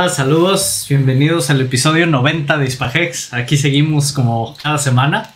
[0.00, 3.34] Hola, saludos, bienvenidos al episodio 90 de Hispagex.
[3.34, 5.34] Aquí seguimos como cada semana.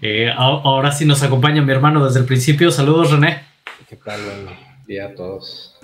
[0.00, 2.70] Eh, ahora sí nos acompaña mi hermano desde el principio.
[2.70, 3.42] Saludos, René.
[3.88, 4.20] ¿Qué tal?
[4.22, 5.74] Buen día a todos.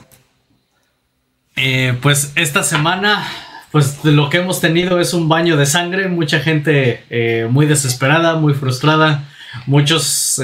[1.57, 3.27] Eh, pues esta semana,
[3.73, 6.07] pues lo que hemos tenido es un baño de sangre.
[6.07, 9.25] Mucha gente eh, muy desesperada, muy frustrada.
[9.67, 10.41] Muchos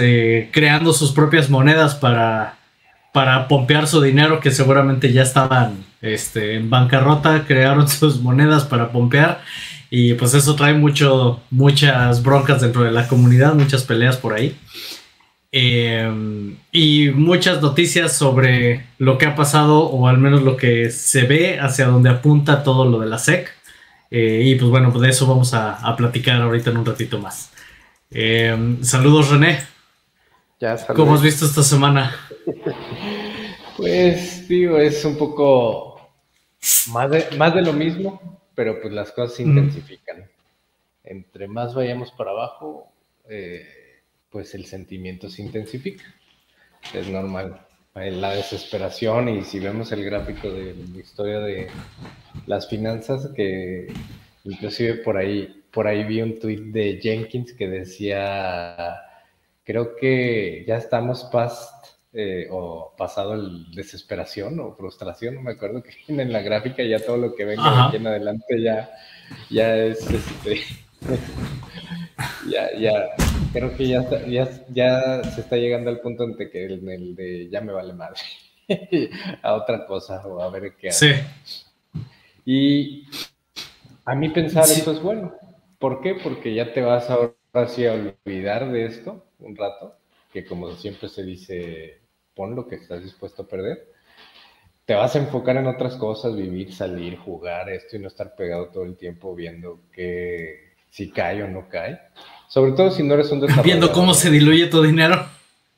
[0.51, 2.58] creando sus propias monedas para
[3.19, 8.93] para pompear su dinero que seguramente ya estaban este, en bancarrota, crearon sus monedas para
[8.93, 9.41] pompear
[9.91, 14.57] y pues eso trae mucho, muchas broncas dentro de la comunidad, muchas peleas por ahí.
[15.51, 21.25] Em, y muchas noticias sobre lo que ha pasado o al menos lo que se
[21.25, 23.53] ve hacia donde apunta todo lo de la SEC.
[24.13, 27.51] Eh, y pues bueno, pues de eso vamos a, platicar ahorita en un ratito más.
[28.13, 29.78] Em, saludos René.
[30.61, 32.15] Ya, ¿Cómo has visto esta semana?
[33.77, 36.11] Pues, digo, es un poco
[36.91, 40.29] más de, más de lo mismo, pero pues las cosas se intensifican.
[41.05, 42.93] Entre más vayamos para abajo,
[43.29, 43.65] eh,
[44.31, 46.03] pues el sentimiento se intensifica.
[46.93, 47.61] Es normal.
[47.95, 51.69] La desesperación, y si vemos el gráfico de la historia de
[52.47, 53.93] las finanzas, que
[54.43, 59.08] inclusive por ahí, por ahí vi un tweet de Jenkins que decía,
[59.69, 65.83] creo que ya estamos past eh, o pasado el desesperación o frustración, no me acuerdo
[65.83, 68.91] que en la gráfica ya todo lo que venga de aquí en adelante ya,
[69.51, 70.63] ya es este
[72.51, 73.11] ya, ya,
[73.53, 77.51] creo que ya, ya, ya se está llegando al punto en que el, el de
[77.51, 78.21] ya me vale madre
[79.43, 81.27] a otra cosa o a ver qué hace.
[81.45, 81.63] Sí.
[82.47, 83.07] Y
[84.07, 85.35] a mí pensar eso es bueno.
[85.79, 86.15] ¿Por qué?
[86.15, 87.35] Porque ya te vas ahora
[87.69, 89.97] sí a olvidar de esto un rato,
[90.33, 92.01] que como siempre se dice,
[92.35, 93.93] pon lo que estás dispuesto a perder.
[94.85, 98.69] Te vas a enfocar en otras cosas, vivir, salir, jugar esto y no estar pegado
[98.69, 102.01] todo el tiempo viendo que si cae o no cae.
[102.49, 103.67] Sobre todo si no eres un desarrollador.
[103.67, 105.27] Viendo cómo se diluye tu dinero.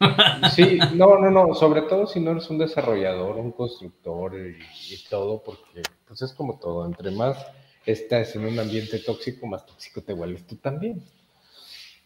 [0.55, 5.43] Sí, no, no, no, sobre todo si no eres un desarrollador, un constructor y, todo,
[5.43, 7.37] porque pues es como todo, entre más
[7.85, 11.03] estás en un ambiente tóxico, más tóxico te vuelves tú también.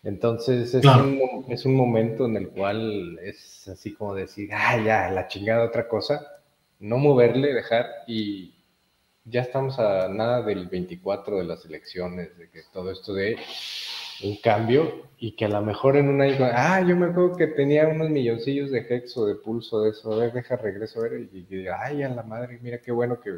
[0.04, 5.10] Entonces es, un, es, un, momento en el cual es así como decir, ah, ya,
[5.10, 6.20] la chingada otra cosa,
[6.78, 8.52] no moverle, dejar y
[9.24, 13.38] ya estamos a nada del 24 de las elecciones, de que todo esto de
[14.22, 17.88] un cambio y que a lo mejor en una ah, yo me acuerdo que tenía
[17.88, 21.28] unos milloncillos de Hex o de Pulso de eso, a ver, deja regreso a ver
[21.32, 23.30] y, y ay, a la madre, mira qué bueno que,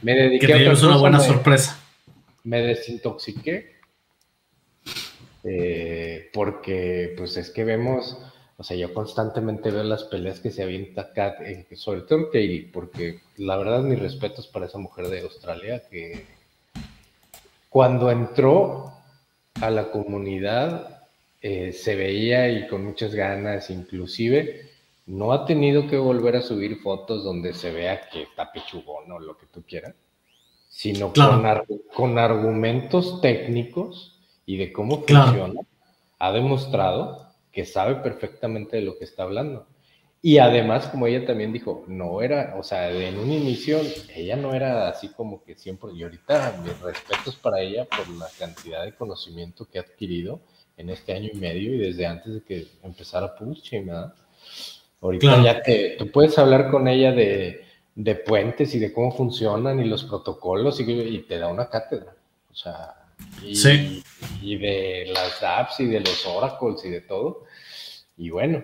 [0.00, 1.78] me dediqué que a una buena sorpresa.
[2.44, 3.81] Me desintoxiqué
[5.44, 8.16] eh, porque pues es que vemos,
[8.56, 11.12] o sea, yo constantemente veo las peleas que se avienta
[11.44, 16.26] eh, sobre todo Katie, porque la verdad mis respetos para esa mujer de Australia que
[17.68, 18.92] cuando entró
[19.60, 21.02] a la comunidad
[21.40, 24.70] eh, se veía y con muchas ganas, inclusive
[25.06, 29.18] no ha tenido que volver a subir fotos donde se vea que está pechugón o
[29.18, 29.94] lo que tú quieras,
[30.68, 31.44] sino con,
[31.92, 35.60] con argumentos técnicos y de cómo funciona,
[36.18, 39.66] ha demostrado que sabe perfectamente de lo que está hablando.
[40.24, 43.80] Y además, como ella también dijo, no era, o sea, en un inicio,
[44.14, 48.28] ella no era así como que siempre, y ahorita mis respetos para ella por la
[48.38, 50.40] cantidad de conocimiento que ha adquirido
[50.76, 54.14] en este año y medio y desde antes de que empezara Pulse, ¿verdad?
[55.00, 57.64] Ahorita ya te, tú puedes hablar con ella de,
[57.96, 62.14] de, puentes y de cómo funcionan y los protocolos y, y te da una cátedra.
[62.48, 63.01] O sea,
[63.44, 64.02] y, sí.
[64.40, 67.44] y de las apps y de los oracles y de todo.
[68.16, 68.62] Y bueno,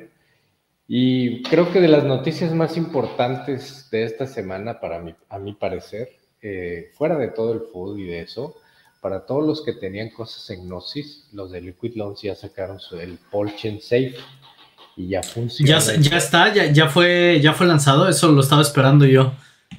[0.86, 5.52] y creo que de las noticias más importantes de esta semana, para mí, a mi
[5.52, 6.08] parecer,
[6.40, 8.56] eh, fuera de todo el food y de eso,
[9.02, 12.98] para todos los que tenían cosas en Gnosis, los de Liquid Loans ya sacaron su,
[12.98, 14.14] el Polchen Safe
[14.96, 15.78] y ya funciona.
[15.78, 19.32] Ya, ya está, ya, ya, fue, ya fue lanzado, eso lo estaba esperando yo.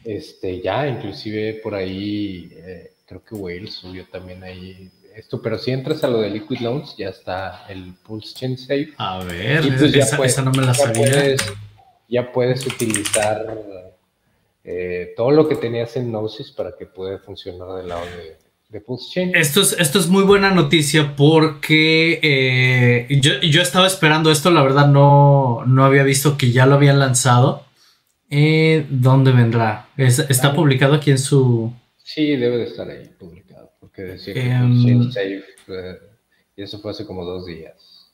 [0.03, 5.71] Este, ya, inclusive por ahí eh, creo que Wales subió también ahí esto, pero si
[5.71, 8.93] entras a lo de Liquid Loans, ya está el Pulse Chain Safe.
[8.97, 11.35] A ver, pues esa, no me la sabía.
[12.07, 13.45] ya puedes utilizar
[14.63, 18.03] eh, todo lo que tenías en Gnosis para que pueda funcionar del lado
[18.69, 19.35] de, Pulse Chain.
[19.35, 24.87] Esto es, esto es muy buena noticia porque eh, yo, estaba esperando esto, la verdad
[24.87, 27.65] no, no había visto que ya lo habían lanzado.
[28.29, 29.87] Eh, ¿Dónde vendrá?
[29.97, 31.73] ¿Está publicado aquí en su,
[32.11, 35.43] Sí, debe de estar ahí publicado, porque decía que um, safe,
[36.55, 38.09] y eso fue hace como dos días.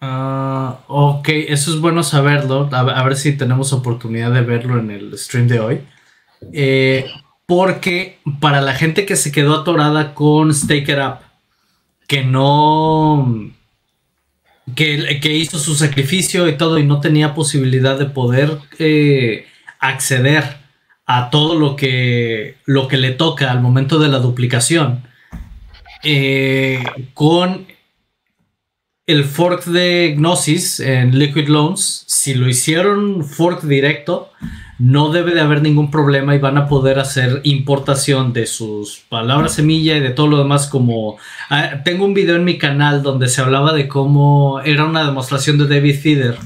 [0.00, 2.68] Ah, ok, eso es bueno saberlo.
[2.70, 5.80] A, ver si tenemos oportunidad de verlo en el stream de hoy.
[6.52, 7.04] Eh,
[7.46, 11.18] Porque para la gente que se quedó atorada con Stake It Up,
[12.06, 13.50] que no.
[14.76, 19.46] Que, que, hizo su sacrificio y todo y no tenía posibilidad de poder eh,
[19.80, 20.67] acceder
[21.08, 25.04] a todo lo que, lo que le toca al momento de la duplicación.
[26.04, 26.84] Eh,
[27.14, 27.66] con
[29.06, 34.30] el fork de Gnosis en Liquid Loans, si lo hicieron fork directo,
[34.78, 39.54] no debe de haber ningún problema y van a poder hacer importación de sus palabras
[39.54, 41.16] semilla y de todo lo demás como...
[41.48, 45.56] Ah, tengo un video en mi canal donde se hablaba de cómo era una demostración
[45.56, 46.36] de David Feeder,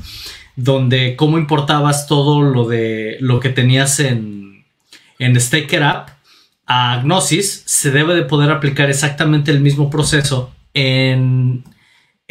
[0.54, 4.41] donde cómo importabas todo lo de lo que tenías en,
[5.24, 6.08] en Staker App
[6.66, 11.64] a Gnosis, se debe de poder aplicar exactamente el mismo proceso en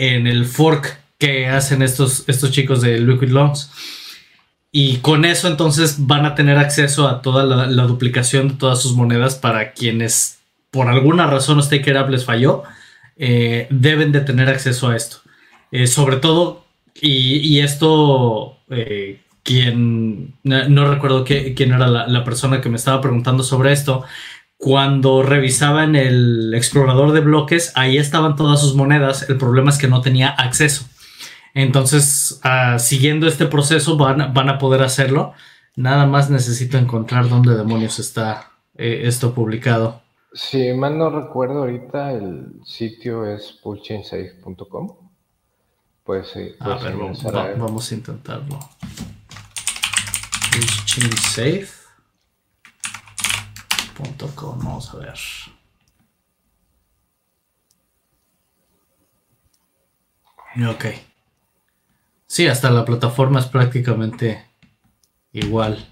[0.01, 3.71] en el fork que hacen estos, estos chicos de Liquid Loans.
[4.71, 8.95] Y con eso entonces van a tener acceso a toda la, duplicación de todas sus
[8.95, 10.39] monedas para quienes
[10.71, 12.63] por alguna razón Staker App les falló,
[13.17, 15.17] eh, deben de tener acceso a esto.
[15.71, 16.65] Eh, sobre todo,
[16.95, 23.43] y, esto, eh, quien, no, recuerdo quién era la, la, persona que me estaba preguntando
[23.43, 24.03] sobre esto,
[24.57, 29.27] cuando revisaba en el explorador de bloques, ahí estaban todas sus monedas.
[29.27, 30.85] El problema es que no tenía acceso.
[31.53, 35.33] Entonces, ah, siguiendo este proceso, van, a poder hacerlo.
[35.75, 40.01] Nada más necesito encontrar dónde demonios está eh, esto publicado.
[40.33, 44.95] Si mal no recuerdo ahorita, el sitio es pullchainsafe.com.
[46.03, 46.51] Pues sí.
[46.59, 46.95] A ver,
[47.57, 48.59] vamos, a intentarlo.
[50.51, 51.81] Pullchainsafe.
[54.41, 55.19] Vamos a ver.
[60.67, 60.85] Ok.
[62.27, 64.45] Sí, hasta la plataforma es prácticamente
[65.31, 65.87] igual.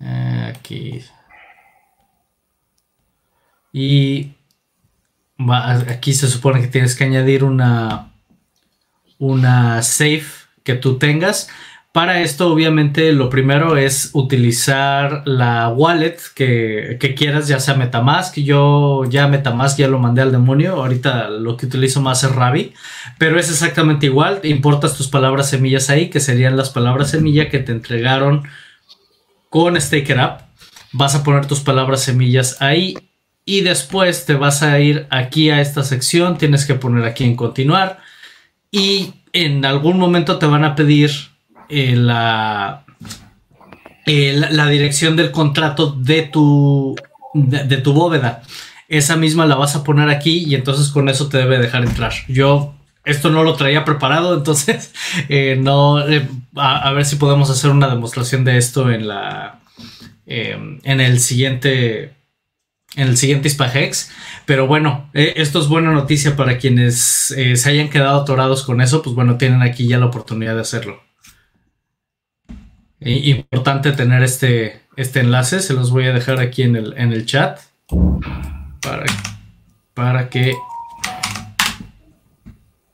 [0.00, 1.04] Eh, aquí.
[3.72, 4.34] Y
[5.88, 8.12] aquí se supone que tienes que añadir una,
[9.18, 11.48] una safe que tú tengas.
[11.96, 18.36] Para esto, obviamente, lo primero es utilizar la wallet que, quieras, ya sea Metamask.
[18.36, 20.74] Yo ya Metamask ya lo mandé al demonio.
[20.74, 22.74] Ahorita lo que utilizo más es Ravi.
[23.16, 24.40] Pero es exactamente igual.
[24.42, 28.42] Importas tus palabras semillas ahí, que serían las palabras semilla que te entregaron
[29.48, 30.42] con Staker App.
[30.92, 32.98] Vas a poner tus palabras semillas ahí.
[33.46, 36.36] Y después te vas a ir aquí a esta sección.
[36.36, 38.00] Tienes que poner aquí en continuar.
[38.70, 41.34] Y en algún momento te van a pedir
[41.68, 42.84] eh, la,
[44.06, 46.96] la dirección del contrato de tu,
[47.34, 48.42] de, tu bóveda.
[48.88, 52.12] Esa misma la vas a poner aquí y entonces con eso te debe dejar entrar.
[52.28, 54.92] Yo esto no lo traía preparado, entonces
[55.28, 59.60] eh, no eh, a, ver si podemos hacer una demostración de esto en la
[60.28, 62.14] en el siguiente
[62.96, 64.10] en el siguiente Hispagex.
[64.44, 69.14] Pero bueno, esto es buena noticia para quienes se hayan quedado atorados con eso, pues
[69.16, 71.05] bueno, tienen aquí ya la oportunidad de hacerlo
[73.00, 77.26] importante tener este, este enlace, se los voy a dejar aquí en el, en el
[77.26, 77.60] chat
[78.80, 79.04] para,
[79.94, 80.54] para que...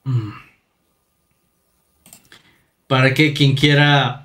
[0.04, 0.30] Mm,
[2.86, 4.22] para que quien quiera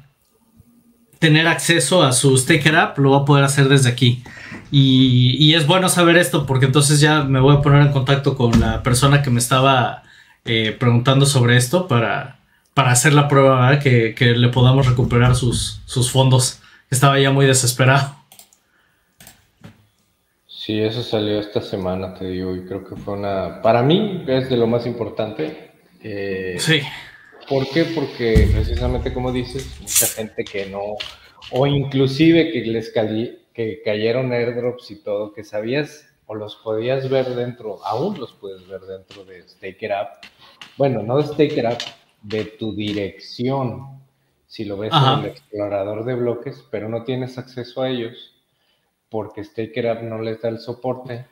[1.20, 4.24] tener acceso a su sticker app lo va a poder hacer desde aquí.
[4.72, 8.36] Y, y, es bueno saber esto porque entonces ya me voy a poner en contacto
[8.36, 10.04] con la persona que me estaba
[10.44, 12.37] eh, preguntando sobre esto para,
[12.78, 16.62] para hacer la prueba, que, le podamos recuperar sus, sus fondos.
[16.92, 18.16] Estaba ya muy desesperado.
[20.48, 23.64] Sí, eso salió esta semana, te digo, y creo que fue una...
[23.64, 25.72] Para mí es de lo más importante.
[26.04, 26.82] Eh, sí.
[27.50, 27.86] ¿Por qué?
[27.86, 30.98] Porque precisamente como dices, mucha gente que no...
[31.50, 32.94] O inclusive que les
[33.56, 38.68] que cayeron airdrops y todo, que sabías o los podías ver dentro, aún los puedes
[38.68, 40.26] ver dentro de Staker App.
[40.78, 41.82] Bueno, no de Staker App,
[42.28, 44.02] de tu dirección,
[44.48, 48.34] si lo ves en el explorador de bloques, pero no tienes acceso a ellos
[49.10, 51.26] porque StakerApp no les da el soporte.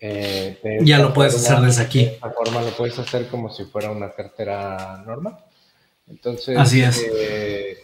[0.00, 2.04] Eh, ya lo puedes hacer desde aquí.
[2.04, 5.38] De esta forma lo puedes hacer como si fuera una cartera normal.
[6.08, 7.06] Entonces, Así es.
[7.16, 7.78] Eh,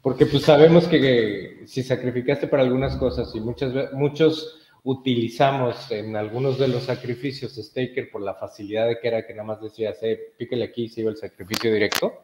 [0.00, 6.58] porque pues sabemos que, si sacrificaste para algunas cosas y muchas muchos utilizamos en algunos
[6.58, 10.32] de los sacrificios Staker por la facilidad de que era que nada más decías, eh,
[10.36, 12.22] píquele aquí y se iba el sacrificio directo.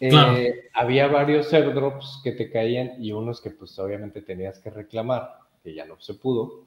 [0.00, 5.38] Eh, había varios airdrops que te caían y unos que pues obviamente tenías que reclamar,
[5.62, 6.64] que ya no se pudo.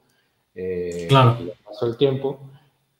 [0.54, 1.38] Eh, claro.
[1.64, 2.40] Pasó el tiempo,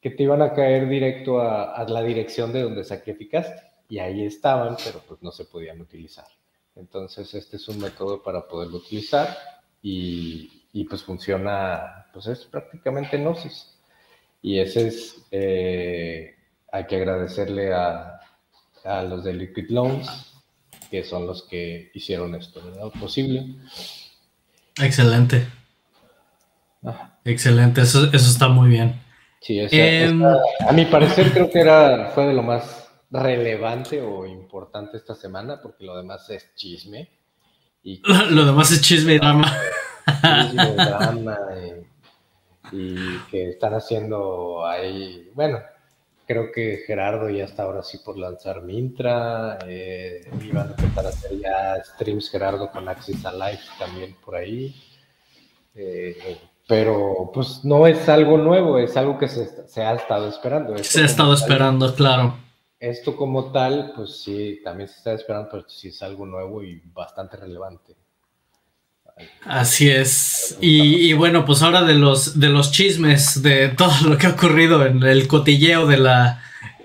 [0.01, 3.61] que te iban a caer directo a, a, la dirección de donde sacrificaste.
[3.89, 6.25] Y ahí estaban, pero pues no se podían utilizar.
[6.77, 9.37] Entonces este es un método para poderlo utilizar
[9.83, 13.79] y, y, pues funciona, pues es prácticamente Gnosis.
[14.41, 16.35] Y ese es, eh,
[16.71, 18.21] hay que agradecerle a,
[18.85, 20.35] a, los de Liquid Loans,
[20.91, 22.61] que son los que hicieron esto
[22.99, 23.55] posible.
[24.81, 25.47] Excelente.
[27.25, 29.01] Excelente, eso, eso está muy bien.
[29.41, 34.97] Sí, em, a mi parecer creo que era, fue de lo más relevante o importante
[34.97, 37.11] esta semana, porque lo demás es chisme.
[37.83, 38.01] Y
[38.31, 39.53] lo demás es chisme y drama.
[40.23, 41.39] Drama
[42.73, 45.59] y, que están haciendo ahí, bueno,
[46.27, 51.09] creo que Gerardo ya está ahora sí por lanzar Mintra, eh, iban a empezar a
[51.11, 54.75] hacer ya streams Gerardo con Axis Alive también por ahí.
[55.75, 60.79] Eh, pero pues no es algo nuevo, es algo que se, ha estado esperando.
[60.79, 62.37] se ha estado esperando, claro.
[62.79, 66.81] Esto como tal, pues sí, también se está esperando, pero sí es algo nuevo y
[66.93, 67.95] bastante relevante.
[69.45, 70.57] Así es.
[70.61, 74.85] Y, bueno, pues ahora de los, de los chismes, de todo lo que ha ocurrido
[74.87, 76.43] en el cotilleo de la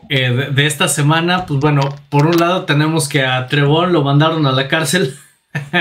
[0.09, 4.45] eh, de, esta semana, pues bueno, por un lado tenemos que a Trevor lo mandaron
[4.47, 5.15] a la cárcel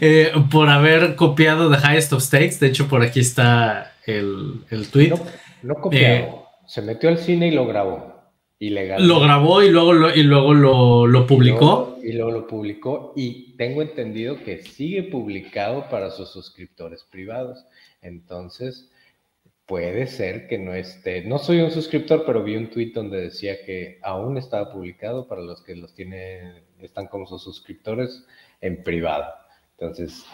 [0.00, 2.60] eh, por haber copiado The Highest of Stakes.
[2.60, 5.14] De hecho, por aquí está el, el tweet.
[5.62, 6.28] No, copiado, eh,
[6.66, 8.13] se metió al cine y lo grabó.
[8.58, 9.06] Ilegal.
[9.06, 11.98] Lo grabó y luego lo, y luego lo, publicó.
[12.02, 17.64] Y luego, lo publicó y tengo entendido que sigue publicado para sus suscriptores privados.
[18.02, 18.90] Entonces,
[19.66, 21.24] puede ser que no esté.
[21.24, 25.40] No soy un suscriptor, pero vi un tweet donde decía que aún estaba publicado para
[25.40, 28.24] los que los tienen, están como sus suscriptores
[28.60, 29.26] en privado.
[29.72, 30.24] Entonces,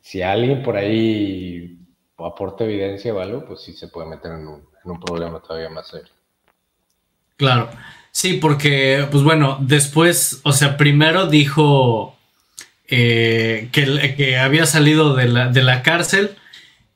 [0.00, 1.78] si alguien por ahí
[2.16, 5.68] aporta evidencia o algo, pues sí se puede meter en un, en un problema todavía
[5.68, 6.13] más serio.
[7.36, 7.70] Claro.
[8.12, 12.16] Sí, porque, pues bueno, después, o sea, primero dijo
[12.88, 16.36] eh, que, que, había salido de la, de la, cárcel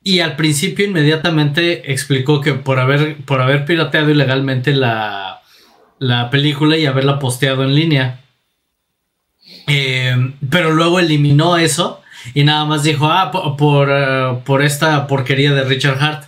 [0.05, 5.43] y al principio inmediatamente explicó que por haber, por haber pirateado ilegalmente la,
[5.99, 8.21] la película y haberla posteado en línea.
[9.67, 12.01] Eh, pero luego eliminó eso
[12.35, 16.28] y nada más dijo, ah, por, eh, por, esta porquería de Richard Hart.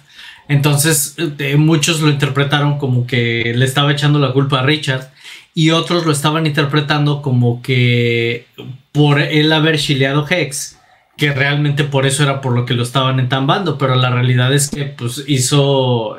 [0.50, 5.10] Entonces, eh, muchos lo interpretaron como que le estaba echando la culpa a Richard
[5.54, 8.46] y otros lo estaban interpretando como que
[8.92, 10.78] por él haber chileado Hex,
[11.16, 14.70] que realmente por eso era por lo que lo estaban entambando, pero la realidad es
[14.70, 16.16] que pues hizo,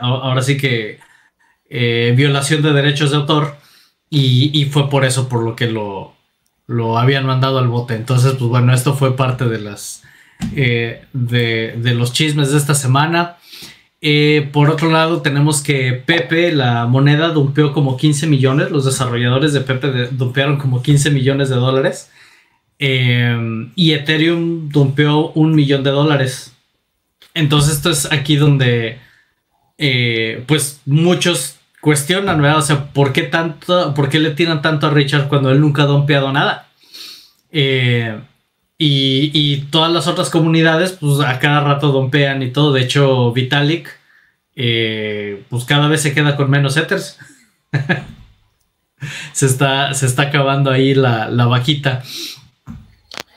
[0.00, 0.98] ahora sí que,
[2.16, 3.56] violación de derechos de autor
[4.08, 6.14] y, y, fue por eso por lo que lo,
[6.66, 7.94] lo habían mandado al bote.
[7.94, 10.04] Entonces, pues bueno, esto fue parte de las
[10.56, 13.36] eh, de, los chismes de esta semana.
[14.06, 18.70] Eh, por otro lado, tenemos que Pepe, la moneda, dumpeó como 15 millones.
[18.70, 22.10] Los desarrolladores de Pepe dumpearon como 15 millones de dólares.
[22.78, 26.52] Eh, y Ethereum dumpeó un millón de dólares.
[27.32, 28.98] Entonces, esto es aquí donde,
[30.46, 32.58] pues, muchos cuestionan, ¿verdad?
[32.58, 35.84] O sea, ¿por qué tanto, por qué le tiran tanto a Richard cuando él nunca
[35.84, 36.68] ha dompeado nada?
[37.52, 38.20] Eh,
[38.76, 42.72] y, todas las otras comunidades, pues a cada rato dompean y todo.
[42.72, 43.88] De hecho, Vitalik,
[44.56, 47.18] eh, pues cada vez se queda con menos ethers.
[49.32, 52.02] se, está, se está acabando ahí la, vaquita.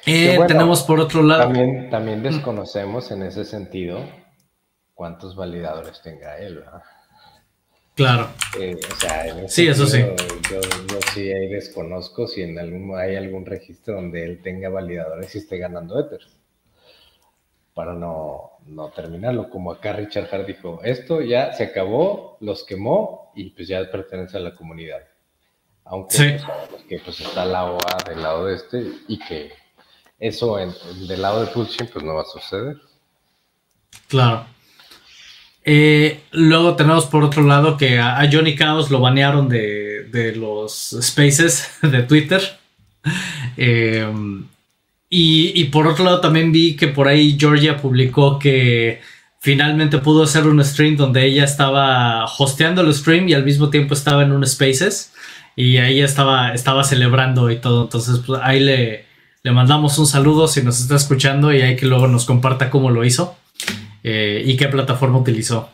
[0.06, 1.44] Eh, tenemos por otro lado.
[1.44, 4.06] También, también desconocemos en ese sentido
[4.94, 6.82] cuántos validadores tenga él, ¿verdad?
[7.98, 8.30] Claro.
[8.60, 10.06] Eh, o sea, en sí, eso sí.
[10.52, 10.62] Yo,
[11.12, 15.58] sí ahí desconozco si en algún, hay algún registro donde él tenga validadores y esté
[15.58, 16.22] ganando Ether.
[17.74, 19.50] Para no, no terminarlo.
[19.50, 24.38] Como acá Richard Hart dijo, esto ya se acabó, los quemó y pues ya pertenece
[24.38, 25.02] a la comunidad.
[25.84, 26.46] Aunque sí.
[26.70, 29.54] pues, que pues está la OA del lado de este y que
[30.20, 30.72] eso en,
[31.08, 32.78] del lado de Pulsion pues no va a suceder.
[34.08, 34.46] Claro.
[35.70, 41.70] Eh, luego tenemos por otro lado que a, Johnny Chaos lo banearon de, los spaces
[41.82, 42.42] de Twitter.
[43.58, 44.08] Eh,
[45.10, 49.02] y, por otro lado también vi que por ahí Georgia publicó que
[49.42, 53.94] finalmente pudo hacer un stream donde ella estaba hosteando el stream y al mismo tiempo
[53.94, 55.12] estaba en un spaces
[55.58, 57.84] y ahí estaba, estaba celebrando y todo.
[57.84, 59.06] Entonces pues, ahí le,
[59.44, 62.90] le mandamos un saludo si nos está escuchando y hay que luego nos comparta cómo
[62.90, 63.36] lo hizo.
[64.10, 65.70] Eh, y qué plataforma utilizó.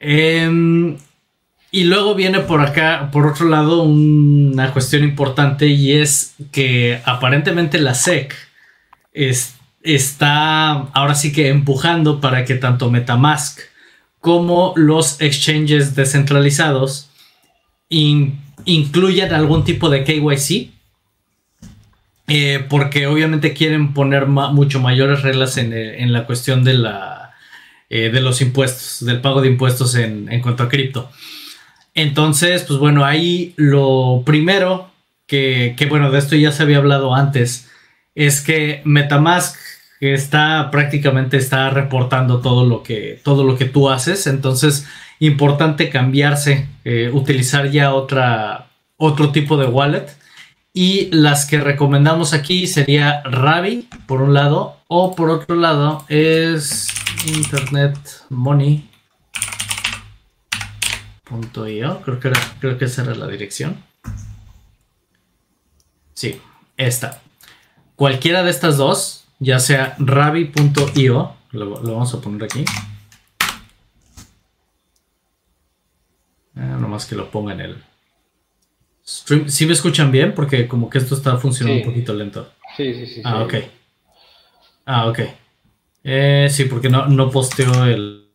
[0.00, 0.96] Em,
[1.70, 7.78] y luego viene por acá, por otro lado, una cuestión importante y es que aparentemente
[7.78, 8.34] la SEC
[9.84, 13.60] está ahora sí que empujando para que tanto Metamask
[14.18, 17.08] como los exchanges descentralizados
[18.64, 20.72] incluyan algún tipo de KYC
[22.28, 27.34] eh, porque obviamente quieren poner mucho mayores reglas en, la cuestión de, la,
[27.90, 31.10] de los impuestos, del pago de impuestos en, cuanto a cripto.
[31.94, 34.90] Entonces, pues bueno, ahí lo primero
[35.26, 37.70] que, bueno, de esto ya se había hablado antes,
[38.14, 39.56] es que Metamask
[40.00, 44.26] está prácticamente está reportando todo lo que, todo lo que tú haces.
[44.26, 44.86] Entonces,
[45.20, 50.06] importante cambiarse, eh, utilizar ya otra, otro tipo de wallet.
[50.74, 56.88] Y las que recomendamos aquí sería Ravi, por un lado, o por otro lado es
[57.26, 57.98] Internet
[58.30, 58.88] Money.
[62.04, 63.82] Creo que, creo que esa era la dirección.
[66.14, 66.40] Sí,
[66.76, 67.20] esta.
[67.96, 72.64] Cualquiera de estas dos, ya sea ravi.io, lo, lo, vamos a poner aquí.
[76.54, 77.91] Ah, nomás que lo ponga en el
[79.20, 79.48] stream.
[79.48, 80.34] ¿Sí me escuchan bien?
[80.34, 82.52] Porque como que esto está funcionando un poquito lento.
[82.76, 83.22] Sí, sí, sí.
[83.24, 83.54] Ah, ok.
[84.86, 85.20] Ah, ok.
[86.04, 88.28] Eh, sí, porque no, no posteo el,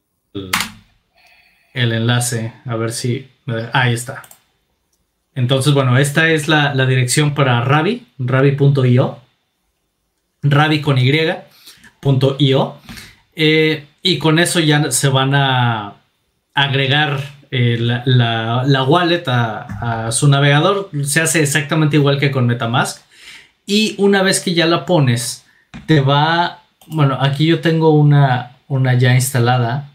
[1.73, 2.53] el, enlace.
[2.65, 3.27] A ver si...
[3.73, 4.23] Ahí está.
[5.35, 9.21] Entonces, bueno, esta es la, la dirección para Ravi, ravi.io
[10.49, 12.75] rabi con y.io.
[13.35, 15.95] Eh, y con eso ya se van a
[16.53, 20.89] agregar eh, la, wallet a, su navegador.
[21.03, 23.01] Se hace exactamente igual que con Metamask.
[23.65, 25.45] Y una vez que ya la pones,
[25.85, 26.61] te va.
[26.87, 29.89] Bueno, aquí yo tengo una, una ya instalada.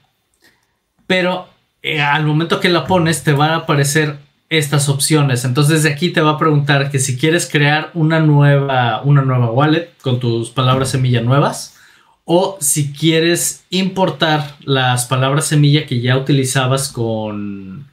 [1.07, 1.49] Pero
[1.83, 5.45] eh, al momento que la pones, te van a aparecer estas opciones.
[5.45, 9.51] Entonces de aquí te va a preguntar que si quieres crear una nueva, una nueva
[9.51, 11.79] wallet con tus palabras semilla nuevas
[12.25, 17.89] o si quieres importar las palabras semilla que ya utilizabas con,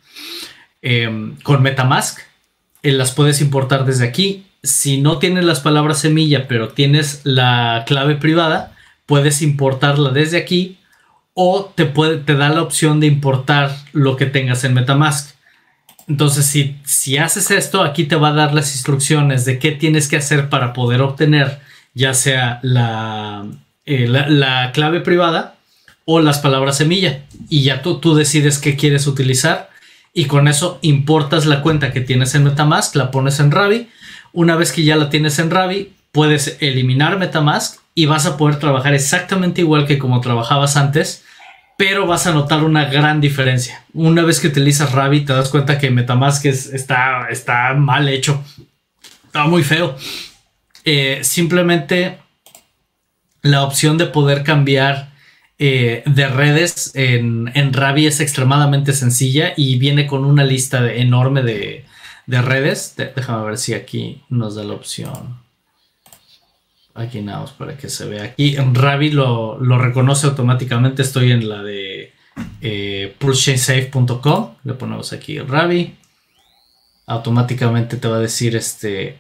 [0.82, 2.20] em, con Metamask,
[2.84, 4.46] eh, las puedes importar desde aquí.
[4.63, 10.78] Si no tienes las palabras semilla pero tienes la clave privada, puedes importarla desde aquí
[11.34, 15.36] o te, te da la opción de importar lo que tengas en Metamask.
[16.08, 20.08] Entonces, si, si haces esto, aquí te va a dar las instrucciones de qué tienes
[20.08, 21.60] que hacer para poder obtener
[21.94, 23.46] ya sea la,
[23.89, 25.56] eh, la, clave privada
[26.06, 27.23] o las palabras semilla.
[27.49, 29.69] Y ya tú, tú decides qué quieres utilizar.
[30.13, 33.89] Y con eso importas la cuenta que tienes en Metamask, la pones en Ravi.
[34.32, 38.60] Una vez que ya la tienes en Ravi, puedes eliminar Metamask y vas a poder
[38.60, 41.23] trabajar exactamente igual que como trabajabas antes
[41.80, 43.86] pero vas a notar una gran diferencia.
[43.93, 48.43] Una vez que utilizas Rabbit, te das cuenta que Metamask está, está mal hecho.
[49.28, 49.95] Está muy feo.
[50.84, 52.17] Eh, simplemente
[53.41, 55.10] la opción de poder cambiar
[55.62, 61.43] eh, de redes en, en Ravi es extremadamente sencilla y viene con una lista enorme
[61.43, 61.86] de,
[62.25, 62.95] redes.
[62.95, 65.39] déjame ver si aquí nos da la opción.
[66.95, 68.23] Aquí nada para que se vea.
[68.23, 71.02] Aquí en Ravi lo, reconoce automáticamente.
[71.02, 72.13] Estoy en la de
[72.62, 73.15] eh.
[74.63, 75.95] Le ponemos aquí Ravi.
[77.06, 79.17] Automáticamente te va a decir este.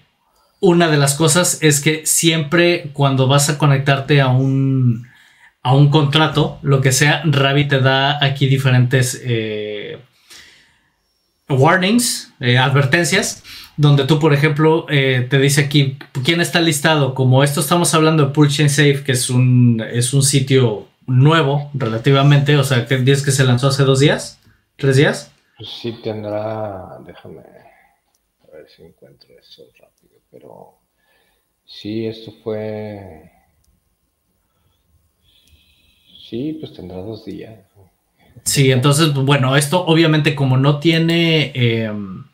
[0.61, 5.07] Una de las cosas es que siempre cuando vas a conectarte a un,
[5.63, 9.99] a un contrato, lo que sea, Ravi te da aquí diferentes eh,
[11.47, 13.43] warnings, eh, advertencias
[13.79, 17.15] donde tú, por ejemplo, eh, te dice aquí quién está listado.
[17.15, 21.71] Como esto estamos hablando de Pull Chain Safe, que es un, es un sitio nuevo
[21.73, 24.37] relativamente, o sea, que dices que se lanzó hace dos días,
[24.75, 25.31] tres días.
[25.57, 29.63] Pues sí tendrá, déjame a ver si encuentro eso
[30.31, 30.79] pero
[31.65, 33.31] sí, esto fue,
[36.29, 37.55] sí, pues tendrá dos días.
[38.43, 41.51] Sí, entonces, bueno, esto obviamente como no tiene...
[41.53, 42.25] Em,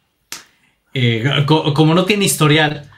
[0.93, 2.89] eh, como no tiene historial,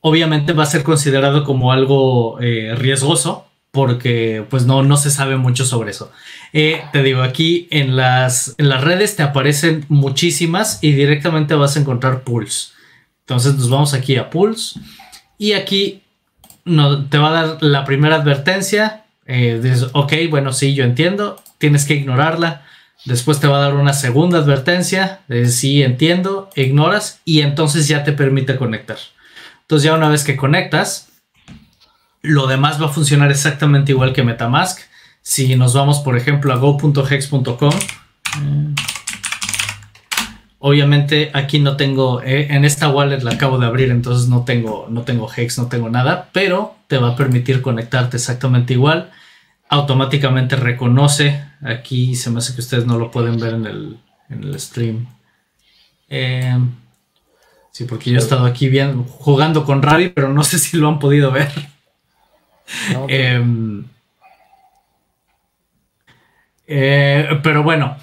[0.00, 5.36] obviamente va a ser considerado como algo eh, riesgoso porque pues no, no se sabe
[5.36, 6.10] mucho sobre eso.
[6.52, 11.76] Eh, te digo, aquí en las, en las redes te aparecen muchísimas y directamente vas
[11.76, 12.75] a encontrar Pulse.
[13.26, 14.78] Entonces nos vamos aquí a Pulse
[15.36, 16.04] y aquí
[16.64, 19.04] no, te va a dar la primera advertencia.
[19.26, 22.62] dices, ok, bueno, sí, yo entiendo, tienes que ignorarla.
[23.04, 28.04] Después te va a dar una segunda advertencia de sí entiendo, ignoras y entonces ya
[28.04, 28.98] te permite conectar.
[29.62, 31.08] Entonces ya una vez que conectas,
[32.22, 34.80] lo demás va a funcionar exactamente igual que Metamask.
[35.22, 38.74] Si nos vamos por ejemplo a go.hex.com, eh,
[40.66, 44.86] obviamente aquí no tengo, eh, en esta wallet la acabo de abrir, entonces no tengo,
[44.90, 49.10] no tengo Hex, no tengo nada, pero te va a permitir conectarte exactamente igual
[49.68, 51.42] automáticamente reconoce.
[51.62, 55.06] Aquí se me hace que ustedes no lo pueden ver en el, stream.
[56.08, 56.56] Eh,
[57.76, 60.88] Sí, porque yo he estado aquí bien jugando con Ravi, pero no sé si lo
[60.88, 61.52] han podido ver.
[63.06, 63.84] Em,
[66.66, 67.98] eh, pero bueno,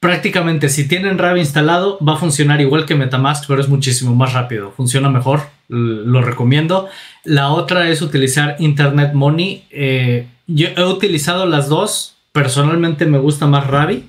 [0.00, 4.32] prácticamente si tienen Ravi instalado va a funcionar igual que Metamask, pero es muchísimo más
[4.32, 6.88] rápido, funciona mejor, lo recomiendo.
[7.22, 9.66] La otra es utilizar Internet Money.
[9.70, 14.08] Eh, yo he utilizado las dos, personalmente me gusta más Ravi,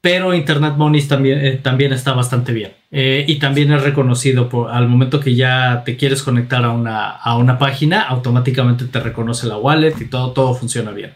[0.00, 2.72] pero Internet Money también, eh, también está bastante bien.
[2.92, 7.10] Eh, y también es reconocido por, al momento que ya te quieres conectar a una,
[7.10, 11.12] a una página, automáticamente te reconoce la wallet y todo, todo funciona bien.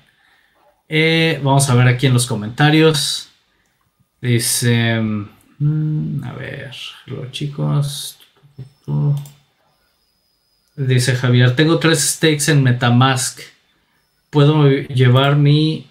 [1.45, 3.28] vamos a ver aquí en los comentarios.
[4.21, 6.75] Dice, mm, a ver,
[7.07, 8.19] los chicos.
[10.77, 13.41] Dice Javier, tengo tres stakes en Metamask.
[14.31, 15.87] ¿Puedo llevar mi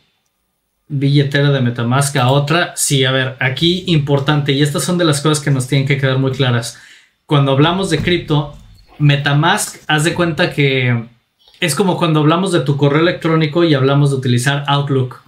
[0.87, 2.73] billetera de Metamask a otra?
[2.75, 5.97] Sí, a ver, aquí importante, y estas son de las cosas que nos tienen que
[5.97, 6.79] quedar muy claras.
[7.25, 8.55] Cuando hablamos de cripto,
[8.99, 11.05] Metamask, haz de cuenta que
[11.59, 15.21] es como cuando hablamos de tu correo electrónico y hablamos de utilizar Outlook.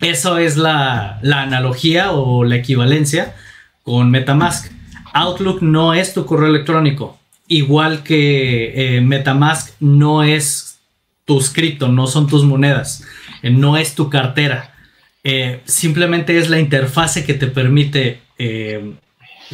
[0.00, 3.34] Eso es la, analogía o la equivalencia
[3.82, 4.70] con Metamask.
[5.14, 10.78] Outlook no es tu correo electrónico, igual que eh, Metamask no es
[11.24, 13.04] tu cripto, no son tus monedas,
[13.42, 14.74] eh, no es tu cartera.
[15.24, 18.20] Eh, simplemente es la interfase que te permite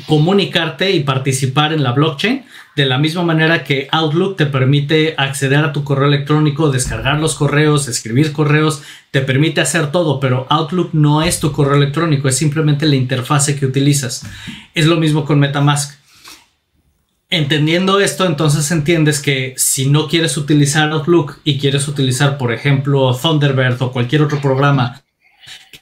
[0.06, 5.64] comunicarte y participar en la blockchain de la misma manera que Outlook te permite acceder
[5.64, 10.90] a tu correo electrónico, descargar los correos, escribir correos, te permite hacer todo, pero Outlook
[10.94, 14.24] no es tu correo electrónico, es simplemente la interfase que utilizas.
[14.74, 16.00] Es lo mismo con Metamask.
[17.28, 23.14] Entendiendo esto, entonces entiendes que si no quieres utilizar Outlook y quieres utilizar, por ejemplo,
[23.14, 25.02] Thunderbird o cualquier otro programa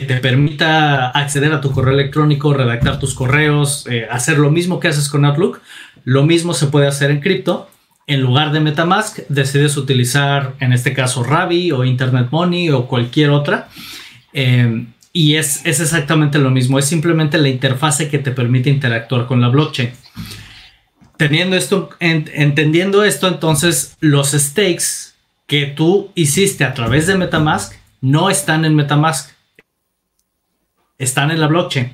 [0.06, 4.88] te permita acceder a tu correo electrónico, redactar tus correos, eh, hacer lo mismo que
[4.88, 5.60] haces con Outlook,
[6.04, 7.68] lo mismo se puede hacer en cripto.
[8.06, 13.30] En lugar de Metamask, decides utilizar, en este caso, Ravi o Internet Money o cualquier
[13.30, 13.68] otra.
[14.32, 16.78] Eh, y es, es, exactamente lo mismo.
[16.78, 19.90] Es simplemente la interfase que te permite interactuar con la blockchain.
[21.16, 25.14] Teniendo esto, entendiendo esto, entonces los stakes
[25.46, 29.30] que tú hiciste a través de Metamask no están en Metamask.
[31.00, 31.92] Están en la blockchain.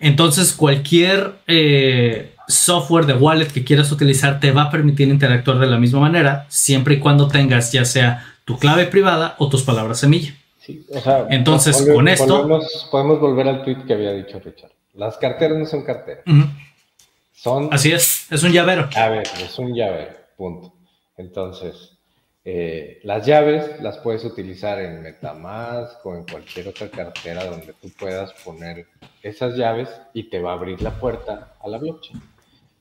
[0.00, 5.66] Entonces cualquier eh, software de wallet que quieras utilizar te va a permitir interactuar de
[5.66, 10.00] la misma manera, siempre y cuando tengas ya sea tu clave privada o tus palabras
[10.00, 10.34] semilla.
[11.30, 12.48] Entonces, con esto...
[12.90, 14.70] Podemos, volver al tweet que había dicho Richard.
[14.94, 16.24] Las carteras no son carteras.
[17.32, 17.68] Son...
[17.72, 18.88] Así es, es un llavero.
[18.94, 20.72] A ver, es un llavero, punto.
[21.16, 21.91] Entonces,
[22.44, 27.88] eh, las llaves las puedes utilizar en Metamask o en cualquier otra cartera donde tú
[27.90, 28.86] puedas poner
[29.22, 32.20] esas llaves y te va a abrir la puerta a la blockchain.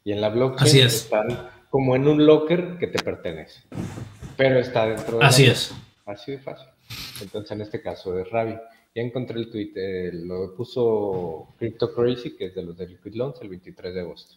[0.03, 3.61] Y en la blockchain están como en un locker que te pertenece,
[4.35, 5.73] pero está dentro de Así es.
[6.05, 6.67] Así de fácil.
[7.21, 8.55] Entonces, en este caso de Ravi,
[8.95, 13.13] ya encontré el tweet, eh, lo puso Crypto Crazy, que es de los de Liquid
[13.13, 14.35] Loans, el 23 de agosto.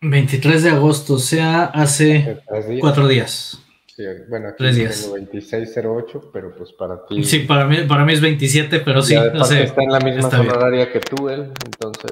[0.00, 2.42] 23 de agosto, o sea, hace
[2.80, 3.63] cuatro días.
[3.96, 5.02] Sí, bueno, aquí Tres días.
[5.02, 7.22] tengo 2608, pero pues para ti.
[7.22, 9.14] Sí, para mí, para mí es 27, pero sí.
[9.14, 12.10] No sé, está en la misma zona horaria que tú, él, entonces.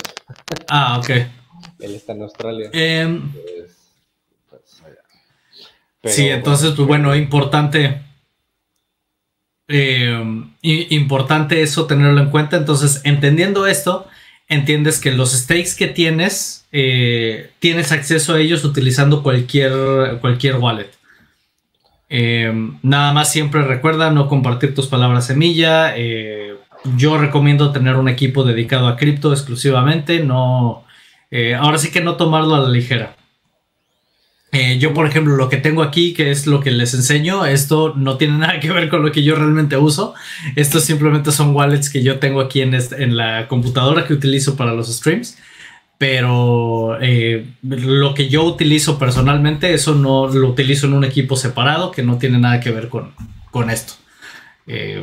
[0.68, 1.11] Ah, ok.
[1.81, 2.71] Él está en Australia.
[2.73, 3.33] Em,
[4.49, 8.01] pues, sí, entonces, pues bueno, importante.
[9.66, 12.59] Em, importante eso tenerlo en cuenta.
[12.59, 14.07] Entonces, entendiendo esto,
[14.49, 21.02] entiendes que los stakes que tienes, eh, tienes acceso a ellos utilizando cualquier, cualquier wallet.
[22.14, 25.96] Em, nada más siempre recuerda no compartir tus palabras semilla.
[25.96, 26.55] Eh,
[26.96, 30.85] yo recomiendo tener un equipo dedicado a cripto exclusivamente, no
[31.31, 33.16] eh, ahora sí que no tomarlo a la ligera.
[34.53, 37.94] Eh, yo, por ejemplo, lo que tengo aquí, que es lo que les enseño, esto
[37.96, 40.12] no tiene nada que ver con lo que yo realmente uso.
[40.55, 44.75] Estos simplemente son wallets que yo tengo aquí en, en la computadora que utilizo para
[44.75, 45.38] los streams.
[46.03, 51.93] Pero eh, lo que yo utilizo personalmente, eso no lo utilizo en un equipo separado
[51.93, 53.12] que no tiene nada que ver con,
[53.53, 53.93] con esto.
[54.67, 55.01] Eh,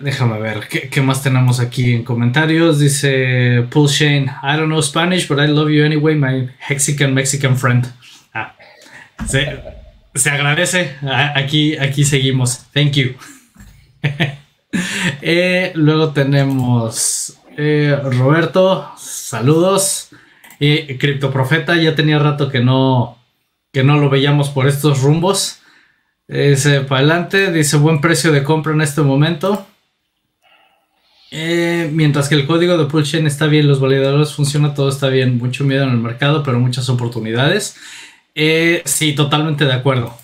[0.00, 2.78] déjame ver, ¿qué, más tenemos aquí en comentarios?
[2.78, 7.58] Dice Paul Shane, I don't know Spanish, but I love you anyway, my Mexican Mexican
[7.58, 7.92] friend.
[8.32, 8.56] Ah,
[9.26, 12.64] se, agradece, ah, aquí, aquí seguimos.
[12.72, 13.12] Thank you.
[15.22, 17.27] Eh, luego tenemos
[17.58, 20.10] eh, Roberto, saludos.
[20.58, 23.18] Y Criptoprofeta, ya tenía rato que no,
[23.72, 25.60] que no lo veíamos por estos rumbos.
[26.26, 29.66] Dice, para adelante, dice buen precio de compra en este momento.
[31.30, 35.36] Eh, mientras que el código de Pulsion está bien, los validadores funcionan, todo está bien,
[35.38, 37.76] mucho miedo en el mercado, pero muchas oportunidades.
[38.34, 40.16] Eh, sí, totalmente de acuerdo.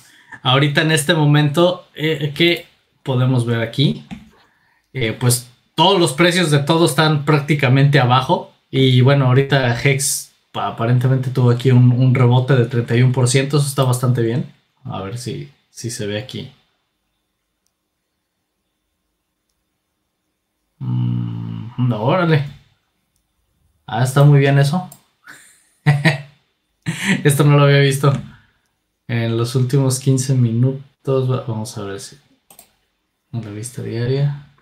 [0.42, 2.66] Ahorita en este momento, eh, ¿qué
[3.02, 4.04] podemos ver aquí?
[5.18, 8.52] pues todos los precios de todo están prácticamente abajo.
[8.70, 14.52] Y bueno, ahorita Hex aparentemente tuvo aquí un, rebote de 31%, eso está bastante bien.
[14.84, 16.52] A ver si, si se ve aquí.
[20.78, 22.44] Mm, no, órale.
[23.86, 24.88] Ah, está muy bien eso.
[27.24, 28.12] Esto no lo había visto.
[29.08, 31.46] En los últimos 15 minutos.
[31.46, 32.16] Vamos a ver si.
[33.32, 34.53] Una vista diaria.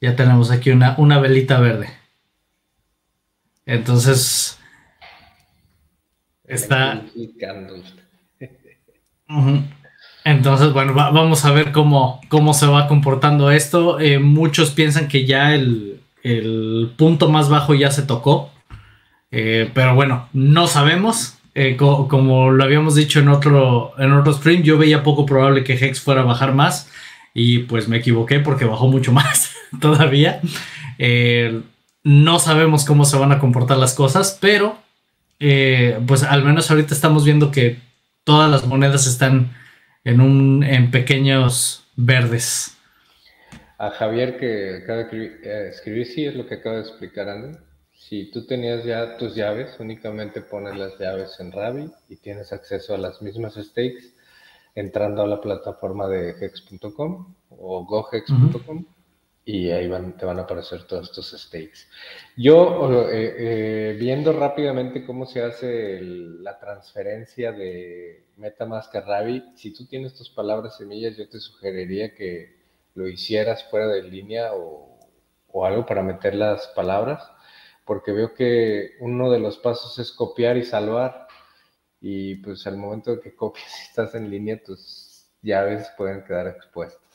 [0.00, 1.88] Ya tenemos aquí una, una velita verde.
[3.64, 4.58] Entonces.
[6.44, 7.02] Está.
[10.24, 13.98] Entonces, bueno, vamos a ver cómo, cómo se va comportando esto.
[13.98, 16.00] Eh, muchos piensan que ya el,
[16.96, 18.50] punto más bajo ya se tocó.
[19.30, 21.38] Eh, pero bueno, no sabemos.
[21.54, 25.72] Eh, como lo habíamos dicho en otro, en otro stream, yo veía poco probable que
[25.72, 26.90] Hex fuera a bajar más.
[27.32, 30.40] Y pues me equivoqué porque bajó mucho más todavía.
[32.04, 34.78] no sabemos cómo se van a comportar las cosas, pero
[35.38, 37.78] pues al menos ahorita estamos viendo que
[38.24, 39.52] todas las monedas están
[40.04, 42.76] en, un, en pequeños verdes.
[43.78, 47.58] A Javier que acaba de escribir, sí es lo que acaba de explicar Andy.
[47.92, 52.94] Si tú tenías ya tus llaves, únicamente pones las llaves en Ravi y tienes acceso
[52.94, 54.14] a las mismas stakes
[54.74, 58.84] entrando a la plataforma de hex.com o gohex.com
[59.48, 61.86] y ahí van, te van a aparecer todos estos stakes.
[62.36, 69.72] Yo, eh, eh, viendo rápidamente cómo se hace la transferencia de MetaMask a Ravi, si
[69.72, 72.56] tú tienes tus palabras semillas, yo te sugeriría que
[72.94, 74.98] lo hicieras fuera de línea o,
[75.64, 77.26] algo para meter las palabras,
[77.86, 81.28] porque veo que uno de los pasos es copiar y salvar,
[82.00, 86.48] y pues al momento de que copias y estás en línea, tus llaves pueden quedar
[86.48, 87.05] expuestas.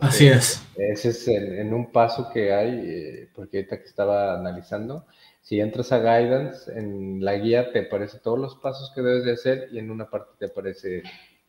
[0.00, 0.62] Así es.
[0.76, 5.06] Ese es en un paso que hay, eh, porque ahorita que estaba analizando,
[5.40, 9.32] si entras a Guidance, en la guía te aparece todos los pasos que debes de
[9.32, 11.02] hacer y en una parte te aparece,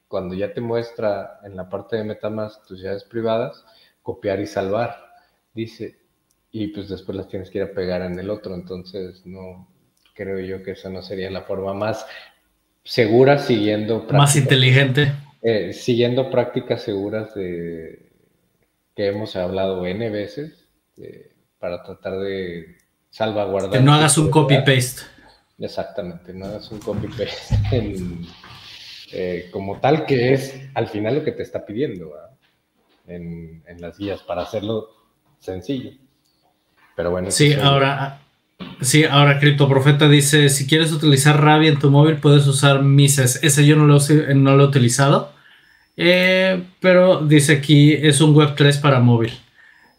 [0.07, 3.65] cuando ya te muestra en la parte de MetaMask tus llaves privadas,
[4.01, 4.95] copiar y salvar,
[5.53, 5.97] dice,
[6.51, 9.67] y pues después las tienes que ir a pegar en el otro, entonces no
[10.13, 12.05] creo yo que esa no sería la forma más
[12.83, 15.11] segura siguiendo más inteligente.
[15.41, 18.10] eh, siguiendo prácticas seguras de
[18.95, 20.67] que hemos hablado n veces
[21.59, 22.77] para tratar de
[23.09, 23.71] salvaguardar.
[23.71, 25.03] Que no hagas un copy-paste.
[25.59, 27.55] Exactamente, no hagas un copy-paste
[29.13, 32.13] eh, como tal, que es al final lo que te está pidiendo
[33.07, 34.89] en, las guías para hacerlo
[35.39, 35.91] sencillo.
[36.95, 37.31] Pero bueno.
[37.31, 38.21] Sí, ahora,
[38.81, 43.43] sí, ahora Profeta dice, si quieres utilizar Ravi en tu móvil, puedes usar Mises.
[43.43, 43.99] Ese yo no lo,
[44.35, 45.31] no lo he utilizado.
[46.01, 49.31] Eh, pero dice aquí, es un Web 3 para móvil.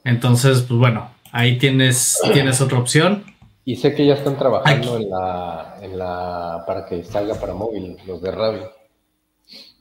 [0.04, 3.24] Entonces, pues bueno, Ahí tienes, tienes otra opción.
[3.64, 7.96] Y sé que ya están trabajando en la, en la, para que salga para móvil,
[8.06, 8.60] los de Ravi.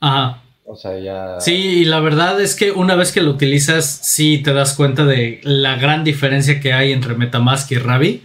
[0.00, 0.42] Ajá.
[0.64, 1.40] O sea, ya.
[1.40, 5.04] Sí, y la verdad es que una vez que lo utilizas, sí te das cuenta
[5.04, 8.22] de la gran diferencia que hay entre Metamask y Ravi.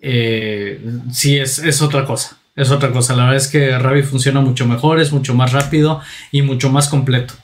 [0.00, 0.80] Eh,
[1.12, 2.39] sí, es, es otra cosa.
[2.56, 3.16] Es otra cosa.
[3.16, 6.88] La verdad es que Ravi funciona mucho mejor, es mucho más rápido y mucho más
[6.88, 7.34] completo.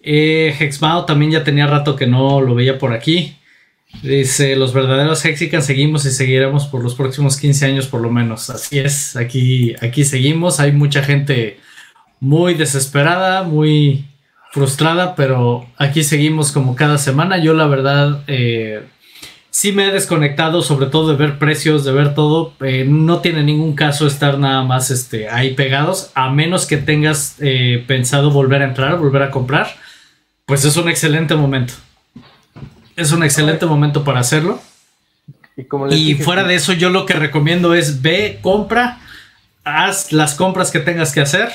[0.00, 3.36] Eh, Hexmao también ya tenía rato que no lo veía por aquí.
[4.02, 8.50] Dice, los verdaderos Hexicans seguimos y seguiremos por los próximos 15 años por lo menos.
[8.50, 10.60] Así es, aquí, aquí seguimos.
[10.60, 11.58] Hay mucha gente
[12.20, 14.04] muy desesperada, muy
[14.52, 17.38] frustrada, pero aquí seguimos como cada semana.
[17.38, 18.82] Yo la verdad eh,
[19.50, 22.54] sí me he desconectado, sobre todo de ver precios, de ver todo.
[22.60, 27.36] Eh, no tiene ningún caso estar nada más este, ahí pegados, a menos que tengas
[27.40, 29.68] eh, pensado volver a entrar, volver a comprar.
[30.46, 31.74] Pues es un excelente momento
[32.98, 34.60] es un excelente momento para hacerlo.
[35.90, 38.98] Y, fuera de eso, yo lo que recomiendo es ve, compra,
[39.64, 41.48] haz las compras que tengas que hacer,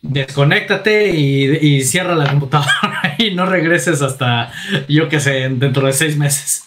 [0.00, 4.50] desconéctate y, cierra la computadora y no regreses hasta,
[4.88, 6.64] yo qué sé, dentro de seis meses.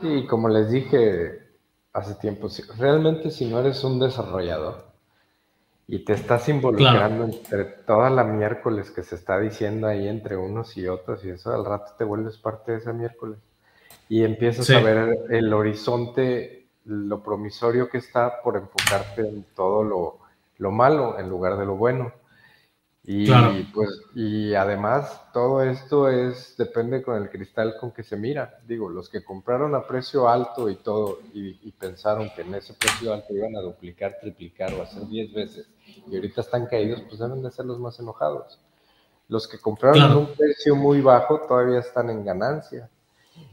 [0.00, 1.40] Sí, como les dije
[1.92, 4.86] hace tiempo, realmente si no eres un desarrollador,
[5.88, 10.76] y te estás involucrando entre toda la miércoles que se está diciendo ahí entre unos
[10.76, 13.38] y otros y eso al rato te vuelves parte de esa miércoles
[14.08, 19.82] y empiezas a ver el, horizonte, lo promisorio que está por enfocarte en todo
[20.58, 22.12] lo, malo en lugar de lo bueno.
[23.08, 23.30] Y
[23.72, 28.58] pues, y además todo esto es, depende con el cristal con que se mira.
[28.66, 33.14] Digo, los que compraron a precio alto y todo, y, pensaron que en ese precio
[33.14, 35.68] alto iban a duplicar, triplicar o hacer 10 veces,
[36.10, 38.58] y ahorita están caídos, pues deben de ser los más enojados.
[39.28, 42.90] Los que compraron a un precio muy bajo todavía están en ganancia.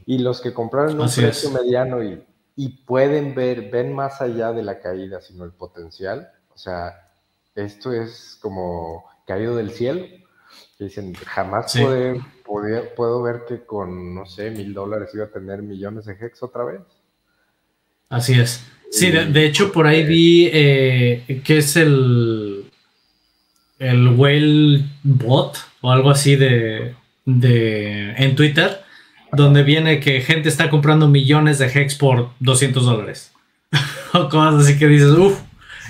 [0.04, 2.24] Y los que compraron un precio mediano y,
[2.56, 6.32] y pueden ver, ven más allá de la caída, sino el potencial.
[6.52, 7.10] O sea,
[7.54, 10.06] esto es como caído del cielo.
[10.78, 11.74] dicen, jamás
[12.44, 16.64] puedo ver que con, no sé, mil dólares iba a tener millones de hex otra
[16.64, 16.80] vez.
[18.08, 18.64] Así es.
[18.90, 22.70] Sí, de, hecho por ahí vi eh, que es el
[23.80, 28.82] el Whale Bot o algo así de, de en Twitter,
[29.32, 33.32] donde viene que gente está comprando millones de hex por 200 dólares.
[34.12, 35.40] o cosas así que dices, uff,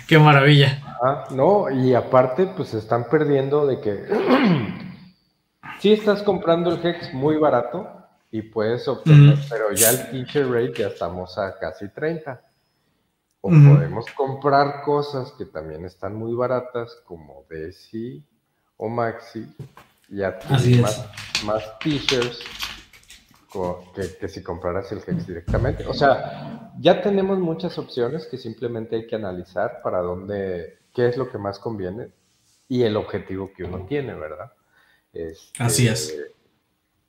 [0.07, 0.84] qué maravilla
[1.31, 4.07] no, y aparte, pues se están perdiendo de que
[5.81, 7.89] si estás comprando el Hex muy barato
[8.31, 12.41] y puedes obtener, pero ya el teacher rate ya estamos a casi 30.
[13.41, 18.25] O podemos comprar cosas que también están muy baratas, como Desi
[18.79, 19.47] o Maxi,
[20.09, 21.07] y adquirir más,
[21.45, 22.41] más t-shirts
[24.19, 25.87] que, si compraras el Hex directamente.
[25.87, 31.17] O sea, ya tenemos muchas opciones que simplemente hay que analizar para dónde, qué es
[31.17, 32.09] lo que más conviene
[32.69, 34.53] y el objetivo que uno tiene, ¿verdad?
[35.13, 36.17] Este, Así es.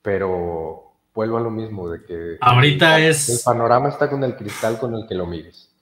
[0.02, 2.36] Pero vuelvo a lo mismo, de que...
[2.40, 3.28] Ahorita es...
[3.28, 5.72] El panorama está con el cristal con el que lo mires.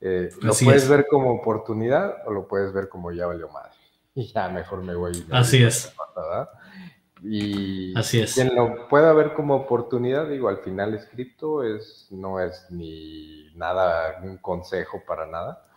[0.00, 3.72] Eh, lo puedes ver como oportunidad o lo puedes ver como ya valió madre.
[4.14, 5.24] Y ya mejor me voy.
[5.30, 5.94] Así es.
[7.22, 8.34] Y Así es.
[8.34, 13.52] quien lo pueda ver como oportunidad, digo, al final es cripto, es, no es ni
[13.54, 15.67] nada, un consejo para nada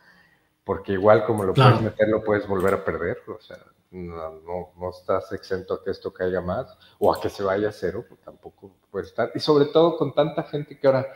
[0.63, 3.57] porque igual como lo puedes meter, lo puedes volver a perder, o sea,
[3.91, 7.71] no, no, estás exento a que esto caiga más o a que se vaya a
[7.71, 9.31] cero, pues tampoco puede estar.
[9.35, 11.07] Y sobre todo con tanta gente que ahora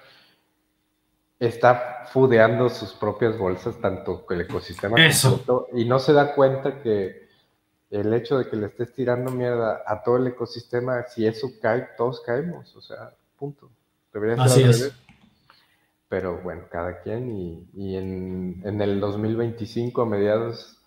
[1.40, 5.68] está fudeando sus propias bolsas, tanto el ecosistema Eso.
[5.74, 7.26] y no se da cuenta que
[7.90, 11.90] el hecho de que le estés tirando mierda a todo el ecosistema, si eso cae,
[11.98, 13.70] todos caemos, o sea, punto.
[14.12, 14.94] Debería ser Así es.
[16.08, 20.78] Pero bueno, cada quien y, en, el 2025 a mediados,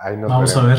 [0.00, 0.78] ahí nos Vamos a ver.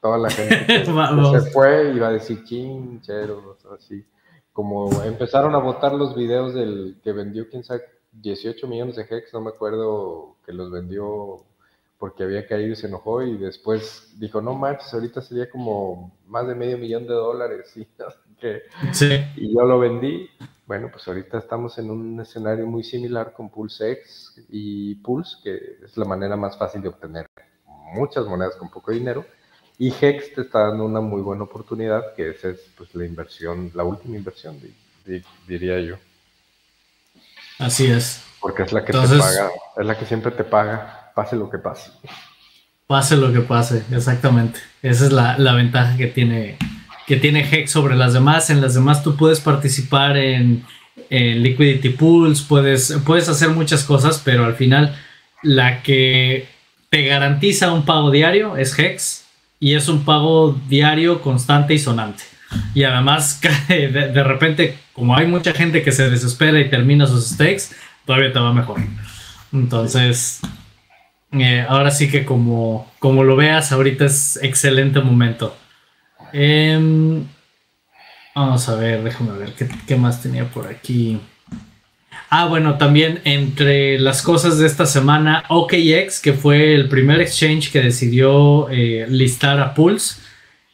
[0.00, 4.04] Toda la gente que, se fue iba a decir chincheros, así.
[4.52, 9.32] Como empezaron a votar los videos del que vendió, quién sabe, 18 millones de hex,
[9.32, 11.44] no me acuerdo que los vendió
[11.98, 16.48] porque había caído y se enojó y después dijo, no manches, ahorita sería como más
[16.48, 17.86] de medio millón de dólares y,
[19.36, 20.28] y yo lo vendí
[20.66, 25.96] bueno, pues ahorita estamos en un escenario muy similar con PulseX y Pulse, que es
[25.96, 27.26] la manera más fácil de obtener
[27.94, 29.26] muchas monedas con poco dinero.
[29.78, 33.70] Y Hex te está dando una muy buena oportunidad, que esa es pues, la inversión,
[33.74, 34.58] la última inversión,
[35.48, 35.96] diría yo.
[37.58, 38.22] Así es.
[38.40, 41.58] Porque es la que te paga, es la que siempre te paga, pase lo que
[41.58, 41.90] pase.
[42.86, 44.60] Pase lo que pase, exactamente.
[44.82, 46.58] Esa es la, la ventaja que tiene
[47.06, 48.50] que tiene Hex sobre las demás.
[48.50, 50.64] En las demás tú puedes participar en,
[51.10, 54.94] liquidity pools, puedes, puedes hacer muchas cosas, pero al final
[55.42, 56.48] la que
[56.90, 59.24] te garantiza un pago diario es Hex
[59.60, 62.24] y es un pago diario constante y sonante.
[62.74, 67.28] Y además, de, de repente, como hay mucha gente que se desespera y termina sus
[67.28, 67.74] stakes,
[68.06, 68.80] todavía te va mejor.
[69.52, 70.40] Entonces,
[71.32, 75.56] eh, ahora sí que como, como lo veas, ahorita es excelente momento.
[76.32, 77.24] Em,
[78.34, 79.52] vamos a ver, déjame ver
[79.86, 81.20] ¿qué, más tenía por aquí.
[82.30, 87.70] Ah, bueno, también entre las cosas de esta semana, OKX, que fue el primer exchange
[87.70, 90.20] que decidió eh, listar a Pulse,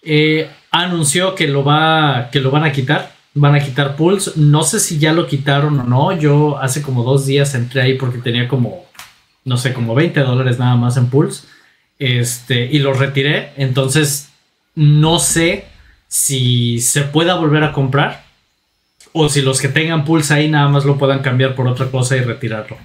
[0.02, 3.12] eh, anunció que lo, va, que lo van a quitar.
[3.34, 4.32] Van a quitar Pulse.
[4.36, 6.18] No sé si ya lo quitaron o no.
[6.18, 8.86] Yo hace como dos días entré ahí porque tenía como,
[9.44, 11.46] no sé, como 20 dólares nada más en Pulse.
[11.98, 13.52] Este, y lo retiré.
[13.56, 14.28] Entonces
[14.78, 15.64] no sé
[16.06, 18.24] si se pueda volver a comprar
[19.12, 22.16] o si los que tengan Pulse ahí nada más lo puedan cambiar por otra cosa
[22.16, 22.76] y retirarlo.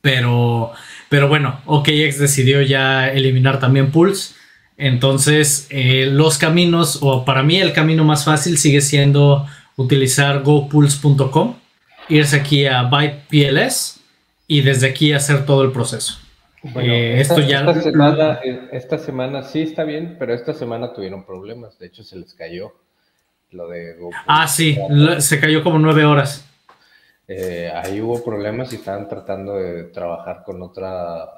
[0.00, 0.72] Pero,
[1.10, 4.34] pero bueno, OKX decidió ya eliminar también Pulse.
[4.78, 11.56] Entonces, eh, los caminos, o para mí el camino más fácil sigue siendo utilizar gopulse.com,
[12.08, 14.00] irse aquí a BytePLS
[14.46, 16.18] y desde aquí hacer todo el proceso.
[16.62, 17.60] Eh, esta, esto ya...
[17.60, 21.78] esta, semana, eh, esta semana sí está bien, pero esta semana tuvieron problemas.
[21.78, 22.74] De hecho, se les cayó
[23.50, 23.96] lo de
[24.26, 24.76] Ah, sí,
[25.18, 26.44] se cayó como nueve horas.
[27.26, 31.28] Eh, ahí hubo problemas y estaban tratando de trabajar con otros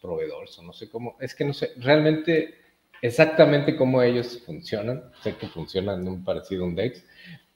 [0.00, 1.16] proveedores o no sé cómo.
[1.20, 2.54] Es que no sé, realmente
[3.00, 5.04] exactamente cómo ellos funcionan.
[5.22, 7.04] Sé que funcionan en un parecido a un DEX,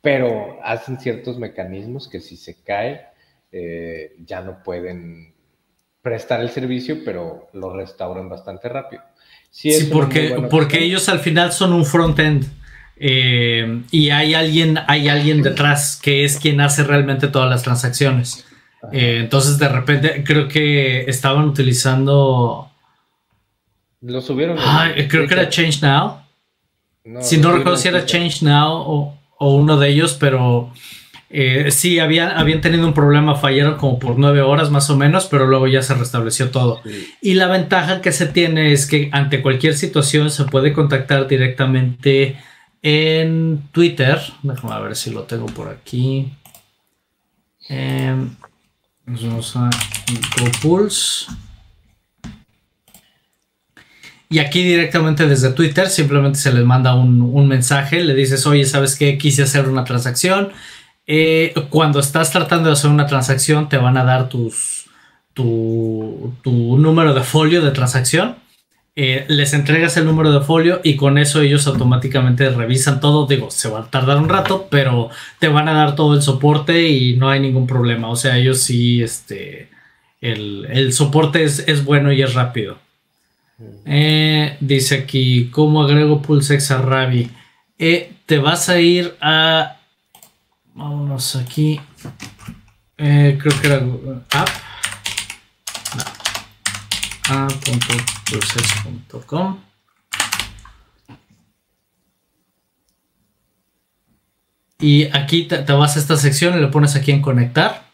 [0.00, 3.06] pero hacen ciertos mecanismos que si se cae,
[3.52, 5.34] eh, ya no pueden
[6.02, 9.02] prestar el servicio, pero lo restauran bastante rápido.
[9.50, 12.46] Sí, porque, porque ellos al final son un front-end.
[13.02, 18.44] Eh, y hay alguien, hay alguien detrás que es quien hace realmente todas las transacciones.
[18.92, 22.70] Eh, entonces, de repente, creo que estaban utilizando.
[24.02, 24.58] Lo subieron.
[25.08, 26.22] creo que era Change Now.
[27.20, 30.72] si no recuerdo si era Change Now o, o, uno de ellos, pero
[31.32, 35.26] eh, sí, habían, habían tenido un problema, fallaron como por nueve horas más o menos,
[35.26, 36.82] pero luego ya se restableció todo.
[37.22, 42.36] Y la ventaja que se tiene es que ante cualquier situación se puede contactar directamente
[42.82, 44.20] en Twitter.
[44.42, 46.32] Déjame ver si lo tengo por aquí.
[47.68, 48.16] Eh,
[49.06, 49.70] vamos a
[50.40, 51.26] GoPulse.
[54.28, 58.64] Y aquí directamente desde Twitter simplemente se les manda un, un mensaje, le dices, oye,
[58.64, 59.16] ¿sabes qué?
[59.16, 60.50] Quise hacer una transacción
[61.06, 64.86] eh, cuando estás tratando de hacer una transacción, te van a dar tus,
[65.34, 68.36] tu, número de folio de transacción.
[68.96, 73.26] Eh, les entregas el número de folio y con eso ellos automáticamente revisan todo.
[73.26, 76.88] Digo, se va a tardar un rato, pero te van a dar todo el soporte
[76.88, 78.08] y no hay ningún problema.
[78.08, 79.68] O sea, ellos sí, este,
[80.20, 82.78] el, soporte es, bueno y es rápido.
[83.84, 87.30] Eh, dice aquí, ¿cómo agrego PulseX a Ravi?
[87.78, 89.79] te vas a ir a
[90.74, 91.80] Vámonos aquí.
[92.96, 93.76] Eh, creo que era
[94.30, 94.48] app.
[95.96, 96.04] No.
[104.78, 107.84] Y aquí te, vas a esta sección y le pones aquí en conectar.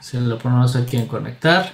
[0.00, 1.72] si le ponemos aquí en conectar,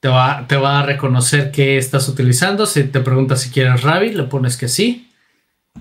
[0.00, 2.66] te va, te va a reconocer que estás utilizando.
[2.66, 5.07] Si te pregunta si quieres Rabbit, le pones que sí.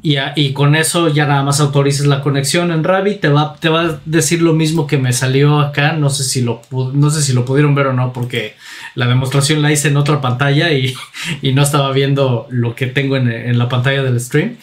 [0.02, 4.42] Y, con eso ya nada más autorices la conexión en Rabbit, te va, a decir
[4.42, 7.76] lo mismo que me salió acá, no sé si lo, no sé si lo pudieron
[7.76, 8.56] ver o no, porque
[8.96, 10.96] la demostración la hice en otra pantalla y,
[11.54, 14.58] no estaba viendo lo que tengo en, en, la pantalla del stream.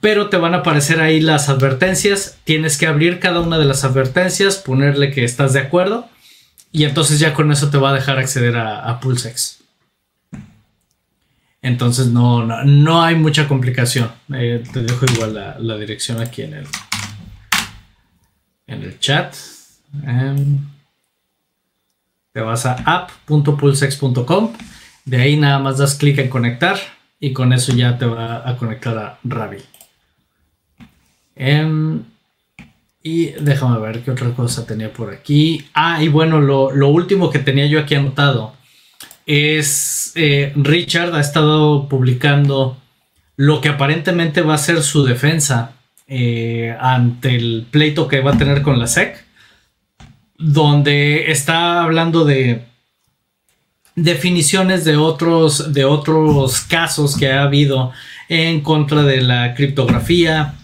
[0.00, 3.82] Pero te van a aparecer ahí las advertencias, tienes que abrir cada una de las
[3.84, 6.08] advertencias, ponerle que estás de acuerdo
[6.70, 9.61] y entonces ya con eso te va a dejar acceder a, a PulseX.
[11.62, 14.10] Entonces no, no, hay mucha complicación.
[14.34, 16.66] Eh, te dejo igual la, dirección aquí en el,
[18.66, 19.36] en el chat.
[20.04, 20.58] Em,
[22.32, 24.52] te vas a app.pulsex.com.
[25.04, 26.76] De ahí nada más das clic en conectar
[27.20, 29.62] y con eso ya te va a conectar a Ravi.
[31.36, 32.02] Em,
[33.04, 35.68] y déjame ver qué otra cosa tenía por aquí.
[35.74, 38.54] Ah, y bueno, lo, lo último que tenía yo aquí anotado
[39.26, 42.78] es eh, Richard ha estado publicando
[43.36, 45.72] lo que aparentemente va a ser su defensa
[46.06, 49.24] eh, ante el pleito que va a tener con la SEC,
[50.36, 52.64] donde está hablando de
[53.94, 57.92] definiciones de otros, de otros casos que ha habido
[58.28, 60.54] en contra de la criptografía,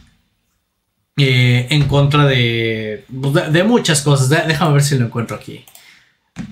[1.17, 4.29] eh, en contra de, de, muchas cosas.
[4.29, 5.65] déjame ver si lo encuentro aquí.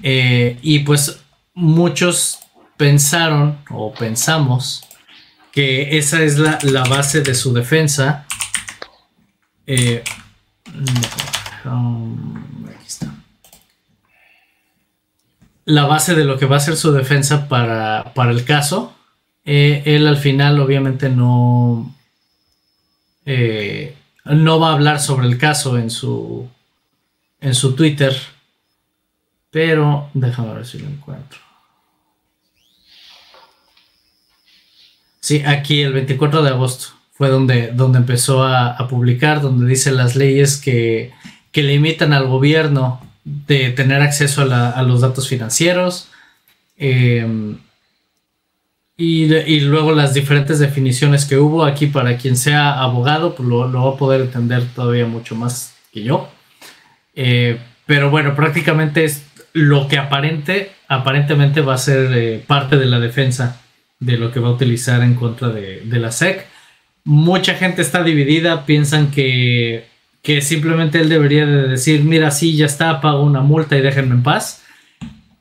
[0.03, 1.21] y pues
[1.57, 2.39] muchos
[2.77, 4.87] pensaron o pensamos
[5.51, 8.27] que esa es la, base de su defensa.
[9.67, 10.05] Eh,
[12.69, 13.15] aquí está.
[15.65, 18.95] La base de lo que va a ser su defensa para, el caso.
[19.47, 21.95] Eh, él al final obviamente no,
[23.25, 26.47] eh, no va a hablar sobre el caso en su,
[27.41, 28.15] en su Twitter.
[29.51, 31.46] Pero déjame ver si lo encuentro.
[35.27, 40.14] Sí, aquí el 24 de agosto fue donde, donde empezó a, publicar, donde dice las
[40.14, 41.11] leyes que,
[41.53, 46.11] limitan al gobierno de tener acceso a, los datos financieros.
[46.77, 47.59] Em,
[48.97, 53.95] y, luego las diferentes definiciones que hubo aquí para quien sea abogado, pues lo, va
[53.95, 56.29] a poder entender todavía mucho más que yo.
[57.16, 62.87] Eh, pero bueno, prácticamente es lo que aparente, aparentemente va a ser eh, parte de
[62.87, 63.61] la defensa
[63.99, 66.47] de lo que va a utilizar en contra de, la SEC.
[67.05, 69.87] Mucha gente está dividida, piensan que,
[70.23, 74.15] que, simplemente él debería de decir, mira, sí, ya está, pago una multa y déjenme
[74.15, 74.63] en paz.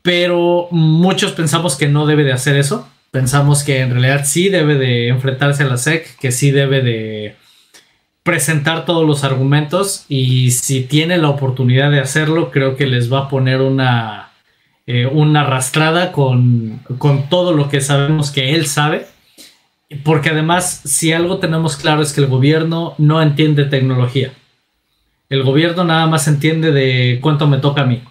[0.02, 2.88] Pero muchos pensamos que no debe de hacer eso.
[3.12, 7.36] Pensamos que en realidad sí debe de enfrentarse a la SEC, que sí debe de
[8.26, 13.20] presentar todos los argumentos y si tiene la oportunidad de hacerlo, creo que les va
[13.20, 14.25] a poner una,
[14.88, 16.82] eh, una arrastrada con,
[17.30, 19.08] todo lo que sabemos que él sabe.
[20.04, 24.32] Porque además, si algo tenemos claro es que el gobierno no entiende tecnología.
[25.30, 28.02] El gobierno nada más entiende de cuánto me toca a mí.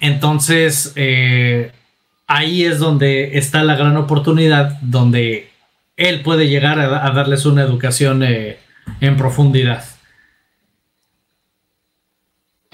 [0.00, 1.72] Entonces, eh,
[2.26, 5.50] ahí es donde está la gran oportunidad, donde
[5.96, 8.58] él puede llegar a, darles una educación eh,
[9.00, 9.84] en profundidad.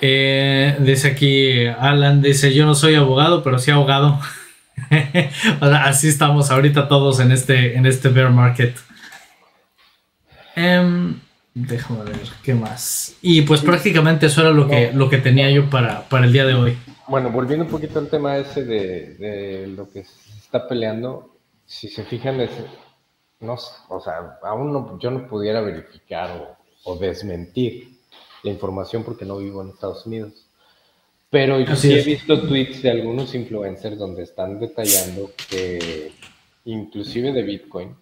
[0.01, 4.19] Eh, dice aquí Alan, dice yo no soy abogado, pero sí abogado.
[5.61, 8.77] así estamos ahorita todos en este, en este bear market.
[10.57, 11.21] Em,
[11.55, 13.17] déjame ver qué más.
[13.21, 16.47] Y pues prácticamente eso era lo que, lo que tenía yo para, para el día
[16.47, 16.79] de hoy.
[17.09, 21.37] Bueno, volviendo un poquito al tema ese de, lo que se está peleando,
[21.67, 22.51] si se fijan, es,
[23.41, 23.57] no,
[23.89, 27.90] o sea, aún no, yo no pudiera verificar o desmentir
[28.43, 30.47] la información porque no vivo en Estados Unidos.
[31.31, 36.11] Pero yo sí he visto tweets de algunos influencers donde están detallando que
[36.65, 37.95] inclusive de Bitcoin,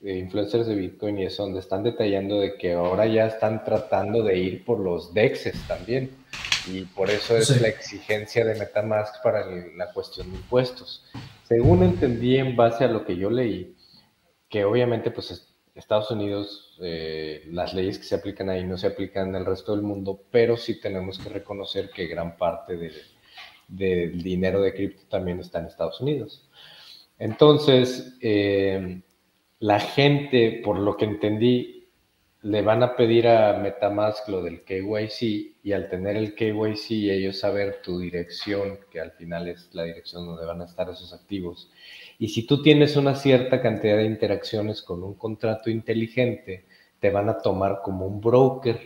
[0.00, 4.22] de influencers de Bitcoin y eso, donde están detallando de que ahora ya están tratando
[4.24, 6.10] de ir por los DEXs también.
[6.66, 9.46] Y por eso es la exigencia de Metamask para
[9.76, 11.04] la cuestión de impuestos.
[11.44, 13.74] Según entendí en base a lo que yo leí,
[14.48, 15.49] que obviamente pues
[15.80, 19.82] Estados Unidos, eh, las leyes que se aplican ahí no se aplican el resto del
[19.82, 22.76] mundo, pero sí tenemos que reconocer que gran parte
[23.68, 26.48] del dinero de cripto también está en Estados Unidos.
[27.18, 29.02] Entonces, eh,
[29.58, 31.88] la gente, por lo que entendí,
[32.42, 37.38] le van a pedir a Metamask lo del KYC y al tener el KYC ellos
[37.38, 41.70] saber tu dirección, que al final es la dirección donde van a estar esos activos,
[42.20, 46.66] y si tú tienes una cierta cantidad de interacciones con un contrato inteligente,
[47.00, 48.78] te van a tomar como un broker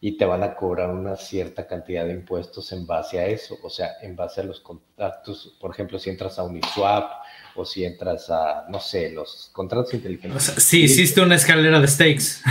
[0.00, 3.70] y te van a cobrar una cierta cantidad de impuestos en base a eso, o
[3.70, 7.12] sea, en base a los contratos, por ejemplo, si entras a Uniswap
[7.54, 10.42] o si entras a, no sé, los contratos inteligentes.
[10.42, 12.42] sí, hiciste una escalera de stakes,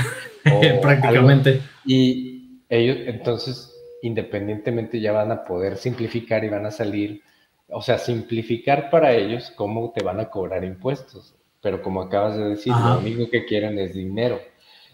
[0.82, 1.62] prácticamente.
[1.86, 7.22] Y ellos, entonces, independientemente ya van a poder simplificar y van a salir
[7.70, 11.36] o sea, simplificar para ellos cómo te van a cobrar impuestos.
[11.62, 14.40] Pero como acabas de decir, lo único que quieren es dinero.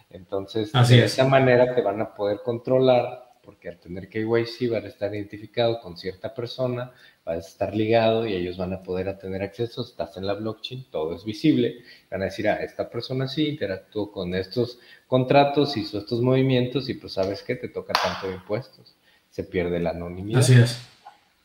[0.09, 4.87] Entonces, de esa manera te van a poder controlar, porque al tener KYC van a
[4.87, 6.91] estar identificado con cierta persona,
[7.25, 10.85] vas a estar ligado y ellos van a poder tener acceso, estás en la blockchain,
[10.89, 15.97] todo es visible, van a decir, ah, esta persona sí interactuó con estos contratos, hizo
[15.97, 18.95] estos movimientos y pues sabes que te toca tanto de impuestos,
[19.29, 20.39] se pierde la anonimidad.
[20.39, 20.92] Así es.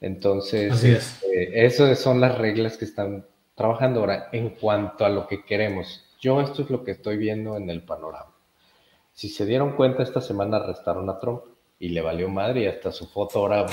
[0.01, 5.45] Entonces, este, esas son las reglas que están trabajando ahora en cuanto a lo que
[5.45, 6.05] queremos.
[6.21, 8.33] Yo esto es lo que estoy viendo en el panorama.
[9.13, 11.43] Si se dieron cuenta, esta semana arrestaron a Trump
[11.81, 13.67] y le valió madre y hasta su foto ahora...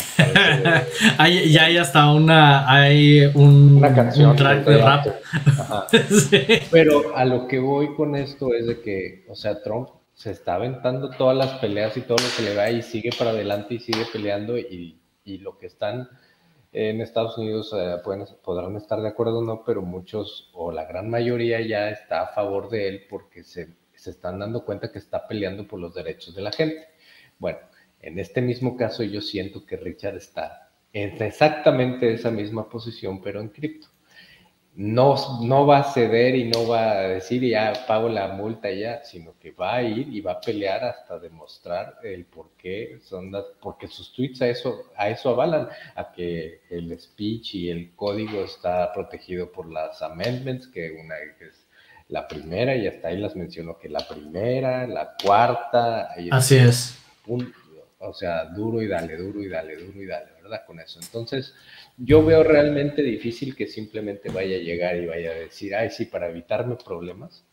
[1.18, 5.06] hay, ya hay hasta una, hay un, una canción, track de rap.
[6.72, 10.56] Pero a lo que voy con esto es de que, o sea, Trump se está
[10.56, 13.80] aventando todas las peleas y todo lo que le va y sigue para adelante y
[13.80, 16.08] sigue peleando y y lo que están
[16.72, 20.86] en Estados Unidos eh, pueden, podrán estar de acuerdo o no, pero muchos o la
[20.86, 25.00] gran mayoría ya está a favor de él porque se, se están dando cuenta que
[25.00, 26.88] está peleando por los derechos de la gente.
[27.40, 27.60] Bueno,
[28.02, 33.42] en este mismo caso yo siento que Richard está en exactamente esa misma posición, pero
[33.42, 33.88] en cripto
[34.76, 39.04] no, no va a ceder y no va a decir ya pago la multa ya,
[39.04, 43.32] sino que va a ir y va a pelear hasta demostrar el por qué son
[43.32, 47.96] las, porque sus tweets a eso, a eso avalan, a que el speech y el
[47.96, 51.66] código está protegido por las amendments, que una es
[52.10, 56.10] la primera y hasta ahí las mencionó que la primera, la cuarta.
[56.32, 56.98] Así es.
[58.00, 60.66] o sea, duro y dale, duro y dale, duro y dale, ¿verdad?
[60.66, 61.00] Con eso.
[61.02, 61.54] Entonces,
[61.98, 66.06] yo veo realmente difícil que simplemente vaya a llegar y vaya a decir, ay, sí,
[66.06, 67.43] para evitarme problemas,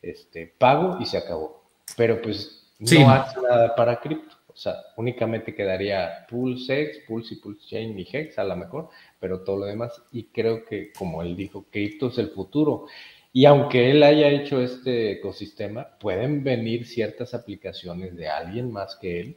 [0.00, 1.64] este, pago y se acabó.
[1.96, 4.36] Pero pues no hace nada para cripto.
[4.48, 8.88] O sea, únicamente quedaría Pulse X, Pulse y Pulse Chain y Hex a lo mejor,
[9.20, 10.00] pero todo lo demás.
[10.12, 12.86] Y creo que, como él dijo, cripto es el futuro.
[13.32, 19.20] Y aunque él haya hecho este ecosistema, pueden venir ciertas aplicaciones de alguien más que
[19.20, 19.36] él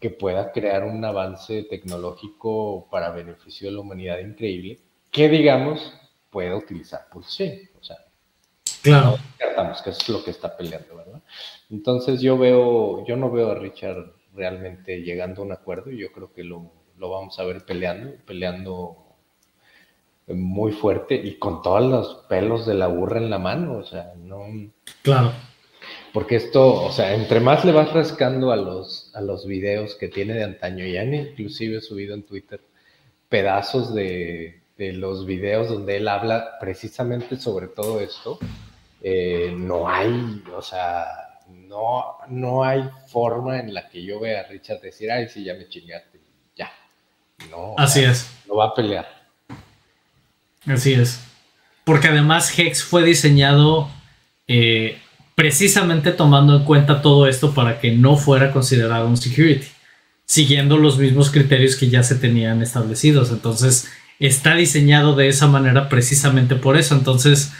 [0.00, 4.80] que pueda crear un avance tecnológico para beneficio de la humanidad increíble,
[5.10, 5.92] que digamos
[6.30, 7.70] pueda utilizar Pulse.
[7.80, 7.96] O sea,
[8.82, 9.16] claro.
[9.38, 11.22] descartamos que eso es lo que está peleando, ¿verdad?
[11.70, 16.12] Entonces yo veo, yo no veo a Richard realmente llegando a un acuerdo y yo
[16.12, 19.08] creo que lo, lo vamos a ver peleando, peleando
[20.28, 24.12] muy fuerte y con todos los pelos de la burra en la mano, o sea,
[24.16, 24.44] no...
[25.02, 25.32] Claro.
[26.12, 30.08] Porque esto, o sea, entre más le vas rascando a los, a los videos que
[30.08, 32.60] tiene de antaño, y han inclusive subido en Twitter
[33.28, 38.38] pedazos de los videos donde él habla precisamente sobre todo esto,
[39.00, 41.06] eh, no hay, o sea,
[41.48, 45.54] no, no hay forma en la que yo vea a Richard decir, ay, sí, ya
[45.54, 46.20] me chingaste,
[46.56, 46.70] ya.
[47.50, 47.74] No.
[47.76, 48.30] Así es.
[48.48, 49.06] No va a pelear.
[50.66, 51.20] Así es.
[51.84, 53.88] Porque además Hex fue diseñado
[54.48, 54.98] eh,
[55.38, 59.68] precisamente tomando en cuenta todo esto para que no fuera considerado un security,
[60.24, 63.30] siguiendo los mismos criterios que ya se tenían establecidos.
[63.30, 66.96] Entonces, está diseñado de esa manera precisamente por eso.
[66.96, 67.52] Entonces,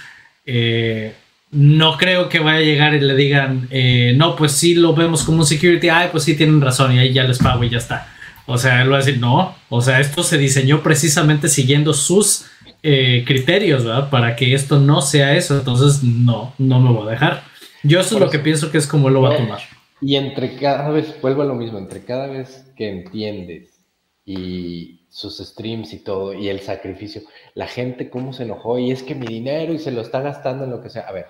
[0.44, 1.14] eh,
[1.52, 5.22] no creo que vaya a llegar y le digan, eh, no, pues sí lo vemos
[5.22, 7.78] como un security, ay, pues sí tienen razón y ahí ya les pago y ya
[7.78, 8.12] está.
[8.46, 12.46] O sea, él va a decir, no, o sea, esto se diseñó precisamente siguiendo sus
[12.82, 14.10] eh, criterios, ¿verdad?
[14.10, 15.56] Para que esto no sea eso.
[15.56, 17.47] Entonces, no, no me voy a dejar.
[17.82, 19.60] Yo eso es lo que pienso que es como él lo va a tomar.
[20.00, 23.80] Y entre cada vez, vuelvo a lo mismo, entre cada vez que entiendes
[24.24, 27.22] y sus streams y todo, y el sacrificio,
[27.54, 30.64] la gente cómo se enojó, y es que mi dinero y se lo está gastando
[30.64, 31.02] en lo que sea.
[31.02, 31.26] A ver,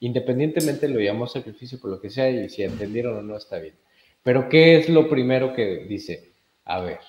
[0.00, 3.74] independientemente lo llamamos sacrificio por lo que sea, y si entendieron o no está bien.
[4.22, 6.32] Pero ¿qué es lo primero que dice?
[6.64, 7.00] A ver,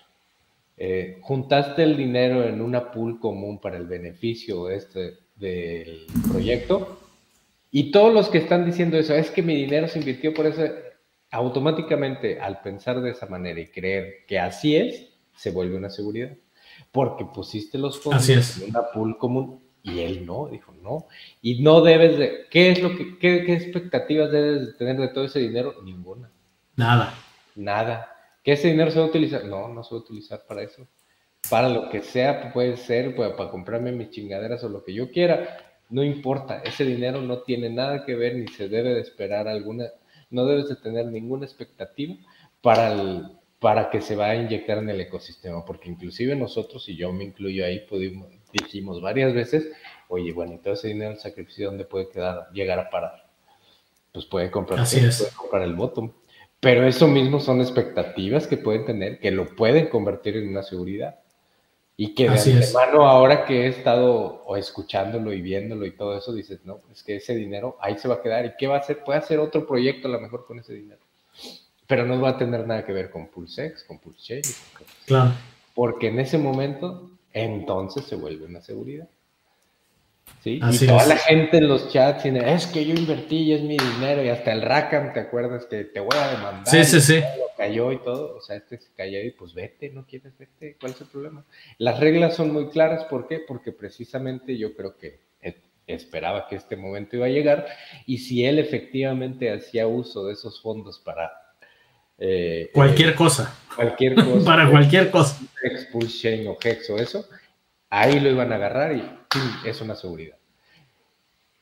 [0.78, 7.05] eh, juntaste el dinero en una pool común para el beneficio este del proyecto
[7.78, 10.64] y todos los que están diciendo eso, es que mi dinero se invirtió por eso,
[11.30, 16.32] automáticamente al pensar de esa manera y creer que así es, se vuelve una seguridad.
[16.94, 21.08] Porque pusiste los fondos en una pool común y él no, dijo no.
[21.42, 25.10] Y no debes de, ¿qué es lo que, qué, qué expectativas debes de tener de
[25.10, 25.76] todo ese dinero?
[25.84, 26.32] Ninguna.
[26.78, 27.14] Nada.
[27.56, 28.10] Nada.
[28.42, 29.44] ¿Que ese dinero se va a utilizar?
[29.44, 30.88] No, no se va a utilizar para eso.
[31.50, 35.75] Para lo que sea, puede ser para comprarme mis chingaderas o lo que yo quiera.
[35.90, 39.86] No importa, ese dinero no tiene nada que ver ni se debe de esperar alguna,
[40.30, 42.16] no debes de tener ninguna expectativa
[42.62, 47.12] para, para que se va a inyectar en el ecosistema, porque inclusive nosotros, y yo
[47.14, 49.70] me incluyo ahí, pudimos, dijimos varias veces,
[50.08, 53.26] oye, bueno, y todo ese dinero el sacrificio, ¿dónde puede quedar, llegar a parar?
[54.12, 56.12] Pues puede comprar, puede comprar el bottom
[56.66, 61.20] pero eso mismo son expectativas que pueden tener, que lo pueden convertir en una seguridad.
[61.98, 66.34] Y que de antemano, ahora que he estado o escuchándolo y viéndolo y todo eso,
[66.34, 68.46] dices, no, es que ese dinero ahí se va a quedar.
[68.46, 69.04] ¿Y qué va a hacer?
[69.04, 71.00] Puede hacer otro proyecto a lo mejor con ese dinero.
[71.88, 74.42] Pero no va a tener nada que ver con PulseX, con PulseChain.
[75.06, 75.32] Claro.
[75.74, 79.08] Porque en ese momento, entonces se vuelve una seguridad
[80.46, 83.78] y toda la gente en los chats tiene, es que yo invertí y es mi
[83.78, 85.66] dinero, y hasta el Rakam, ¿te acuerdas?
[85.66, 86.68] Que te voy a demandar.
[86.68, 87.24] Sí, sí, sí.
[87.58, 90.92] Cayó y todo, o sea, este se cayó y pues vete, no quieres vete, ¿cuál
[90.92, 91.46] es el problema?
[91.78, 93.40] Las reglas son muy claras, ¿por qué?
[93.40, 95.56] Porque precisamente yo creo que e,
[95.88, 97.66] esperaba que este momento iba a llegar,
[98.06, 101.32] y si él efectivamente hacía uso de esos fondos para...
[102.18, 103.56] Eh, cualquier eh, cosa.
[103.76, 104.46] Cualquier cosa.
[104.46, 105.42] para cualquier cosa.
[105.64, 107.28] Expulsion o Hex o eso,
[107.90, 109.04] ahí lo iban a agarrar y
[109.66, 110.38] es una seguridad.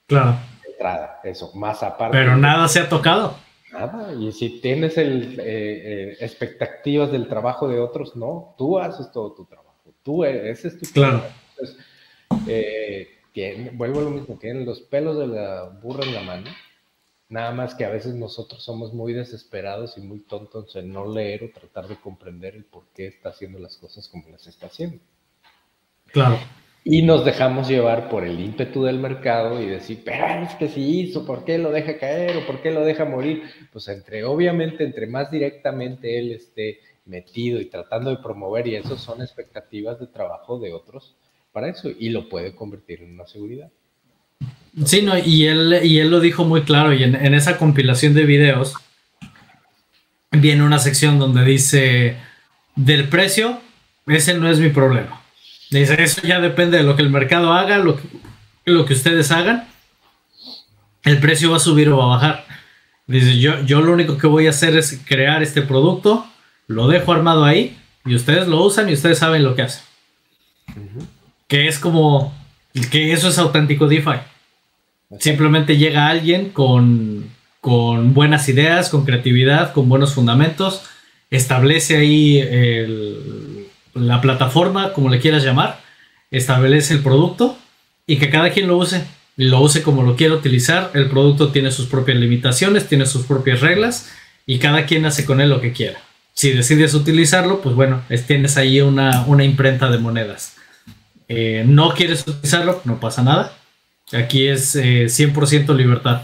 [0.08, 0.38] Claro.
[0.68, 2.18] Entrada, eso, más aparte.
[2.18, 3.38] Pero nada se ha tocado.
[3.72, 9.12] Nada, y si tienes el, eh, eh, expectativas del trabajo de otros, no, tú haces
[9.12, 11.24] todo tu trabajo, tú eres, ese es tu Claro.
[11.52, 11.84] Entonces,
[12.48, 13.08] eh,
[13.74, 16.52] vuelvo a lo mismo, tienen los pelos de la burra en la mano,
[17.30, 21.44] nada más que a veces nosotros somos muy desesperados y muy tontos en no leer
[21.44, 25.00] o tratar de comprender el por qué está haciendo las cosas como las está haciendo.
[26.14, 26.40] Claro.
[26.86, 31.00] Y nos dejamos llevar por el ímpetu del mercado y decir, pero es que si
[31.00, 33.44] hizo, ¿por qué lo deja caer o por qué lo deja morir?
[33.72, 38.98] Pues entre, obviamente, entre más directamente él esté metido y tratando de promover, y eso
[38.98, 41.16] son expectativas de trabajo de otros
[41.52, 43.70] para eso, y lo puede convertir en una seguridad.
[44.86, 48.14] Sí, no, y él, y él lo dijo muy claro, y en, en esa compilación
[48.14, 48.76] de videos
[50.32, 52.18] viene una sección donde dice,
[52.76, 53.60] del precio,
[54.06, 55.23] ese no es mi problema
[55.80, 58.04] Dice, eso ya depende de lo que el mercado haga, lo que,
[58.66, 59.68] lo que ustedes hagan.
[61.04, 62.46] El precio va a subir o va a bajar.
[63.08, 66.26] Dice, yo, yo lo único que voy a hacer es crear este producto,
[66.68, 69.84] lo dejo armado ahí y ustedes lo usan y ustedes saben lo que hacen.
[71.48, 72.34] Que es como,
[72.92, 74.20] que eso es auténtico DeFi.
[75.20, 77.30] Simplemente llega alguien con,
[77.62, 80.84] con buenas ideas, con creatividad, con buenos fundamentos,
[81.30, 83.63] establece ahí el,
[83.94, 85.80] la plataforma, como le quieras llamar,
[86.32, 87.58] establece el producto
[88.08, 89.06] y que cada quien lo use.
[89.36, 90.92] Lo use como lo quiera utilizar.
[90.94, 94.12] El producto tiene sus propias limitaciones, tiene sus propias reglas
[94.46, 96.00] y cada quien hace con él lo que quiera.
[96.34, 100.56] Si decides utilizarlo, pues bueno, tienes ahí una, imprenta de monedas.
[101.28, 103.54] Eh, no quieres utilizarlo, no pasa nada.
[104.12, 106.24] Aquí es 100% eh, libertad.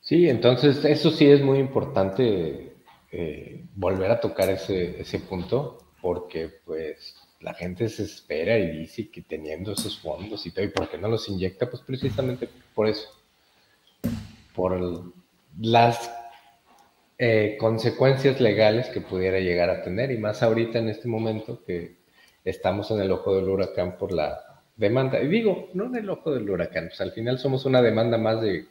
[0.00, 2.73] Sí, entonces eso sí es muy importante
[3.16, 9.08] eh, volver a tocar ese, ese punto, porque pues la gente se espera y dice
[9.08, 11.70] que teniendo esos fondos y todo, ¿y por qué no los inyecta?
[11.70, 13.08] Pues precisamente por eso,
[14.52, 15.12] por
[15.60, 16.10] las
[17.18, 21.98] eh, consecuencias legales que pudiera llegar a tener, y más ahorita en este momento que
[22.44, 25.22] estamos en el ojo del huracán por la demanda.
[25.22, 28.40] Y digo, no en el ojo del huracán, pues al final somos una demanda más
[28.40, 28.66] de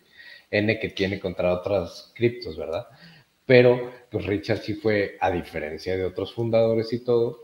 [0.52, 2.88] N que tiene contra otras criptos, ¿verdad?
[3.46, 7.44] Pero pues Richard sí fue, a diferencia de otros fundadores y todo,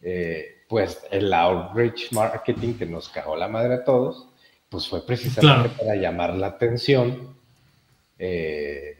[0.00, 4.28] eh, pues el outreach marketing que nos cagó la madre a todos,
[4.68, 7.36] pues fue precisamente para llamar la atención
[8.18, 8.96] eh,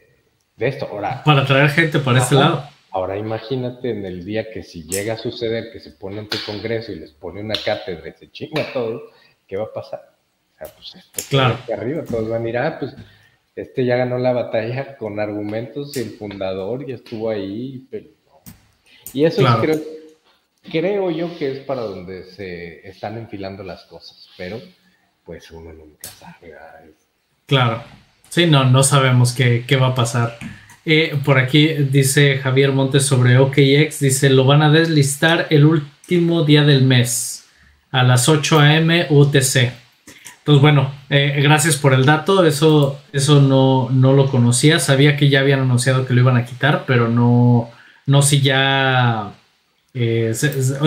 [0.55, 0.87] de esto.
[0.91, 2.67] Ahora, para atraer gente para este lado.
[2.91, 6.93] Ahora imagínate en el día que si llega a suceder que se pone ante Congreso
[6.93, 9.11] y les pone una cátedra y se chinga todo,
[9.45, 10.15] ¿qué va a pasar?
[10.53, 11.57] O sea, pues esto claro.
[11.73, 12.95] arriba, todos van a ir, ah, pues
[13.55, 18.07] este ya ganó la batalla con argumentos, el fundador y estuvo ahí, pero
[19.13, 19.79] Y eso creo,
[20.69, 24.59] creo yo que es para donde se están enfilando las cosas, pero
[25.23, 26.53] pues uno nunca sabe.
[27.45, 27.83] Claro.
[28.29, 30.37] Sí, no, no sabemos qué, va a pasar.
[30.83, 36.43] Eh, por aquí dice Javier Montes sobre OKX, dice, lo van a deslistar el último
[36.43, 37.45] día del mes,
[37.91, 39.07] a las 8 a.m.
[39.09, 39.84] UTC.
[40.45, 45.27] Entonces, bueno, eh, gracias por el dato, eso, eso no, no, lo conocía, sabía que
[45.27, 47.71] ya habían anunciado que lo iban a quitar, pero no,
[48.05, 49.33] no si ya,
[49.95, 50.33] eh,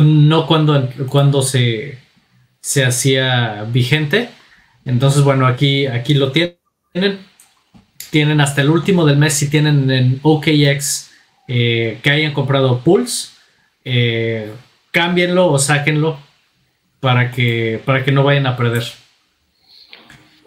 [0.00, 1.98] no cuando, cuando se,
[2.60, 4.30] se hacía vigente.
[4.84, 6.58] Entonces, bueno, aquí, aquí lo tienen
[8.10, 11.10] tienen hasta el último del mes si tienen en OKX
[11.48, 13.30] eh, que hayan comprado Pulse,
[13.84, 14.52] eh,
[14.90, 16.18] cámbienlo o sáquenlo
[17.00, 18.84] para que, para que no vayan a perder.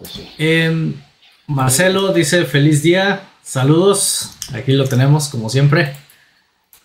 [0.01, 0.93] Pues em,
[1.47, 5.93] Marcelo dice feliz día, saludos, aquí lo tenemos como siempre.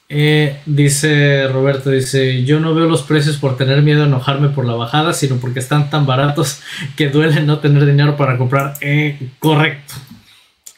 [0.09, 4.67] Eh, dice Roberto, dice, yo no veo los precios por tener miedo a enojarme por
[4.67, 6.61] la bajada, sino porque están tan baratos
[6.97, 8.75] que duele no tener dinero para comprar.
[9.39, 9.95] correcto,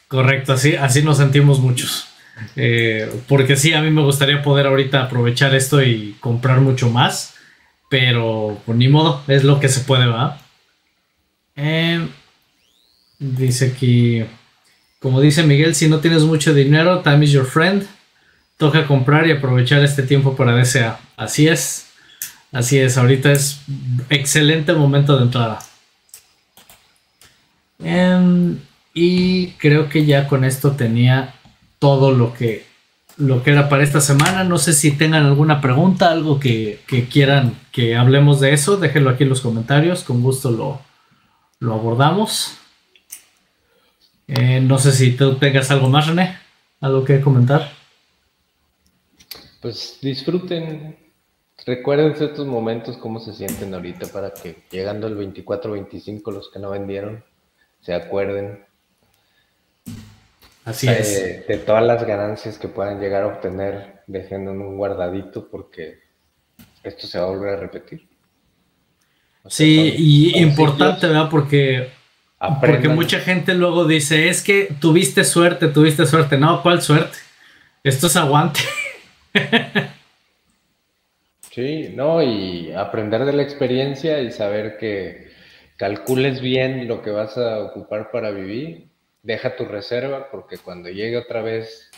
[0.07, 2.07] Correcto, así, así nos sentimos muchos.
[2.55, 7.35] Eh, porque sí, a mí me gustaría poder ahorita aprovechar esto y comprar mucho más.
[7.89, 10.39] Pero pues ni modo, es lo que se puede, ¿va?
[13.19, 14.23] Dice aquí,
[14.99, 17.85] como dice Miguel, si no tienes mucho dinero, time is your friend.
[18.57, 20.99] Toca comprar y aprovechar este tiempo para DSA.
[21.17, 21.85] Así es.
[22.51, 23.61] Así es, ahorita es
[24.09, 25.59] excelente momento de entrada.
[27.79, 28.57] Em,
[28.93, 31.35] y creo que ya con esto tenía
[31.77, 32.65] todo lo que,
[33.17, 34.43] lo que era para esta semana.
[34.43, 38.77] No sé si tengan alguna pregunta, algo que, quieran que hablemos de eso.
[38.77, 40.03] Déjenlo aquí en los comentarios.
[40.03, 40.81] Con gusto lo,
[41.59, 42.58] lo abordamos.
[44.29, 46.37] Eh, no sé si tú tengas algo más, René.
[46.81, 47.71] ¿Algo que comentar?
[49.61, 50.95] Pues disfruten,
[51.65, 56.69] recuerden estos momentos, cómo se sienten ahorita para que llegando el 24-25 los que no
[56.69, 57.23] vendieron
[57.81, 58.65] se acuerden
[60.69, 61.47] Así es.
[61.47, 65.99] De, todas las ganancias que puedan llegar a obtener, dejando un guardadito porque
[66.83, 68.07] esto se va a volver a repetir.
[69.47, 71.29] sí, y importante, ¿verdad?
[71.29, 71.89] Porque,
[72.61, 76.37] porque mucha gente luego dice, es que tuviste suerte, tuviste suerte.
[76.37, 77.17] No, ¿cuál suerte?
[77.83, 78.61] Esto es aguante.
[81.51, 85.29] sí, no, y aprender de la experiencia y saber que
[85.75, 88.89] calcules bien lo que vas a ocupar para vivir
[89.23, 91.89] deja tu reserva porque cuando llegue otra vez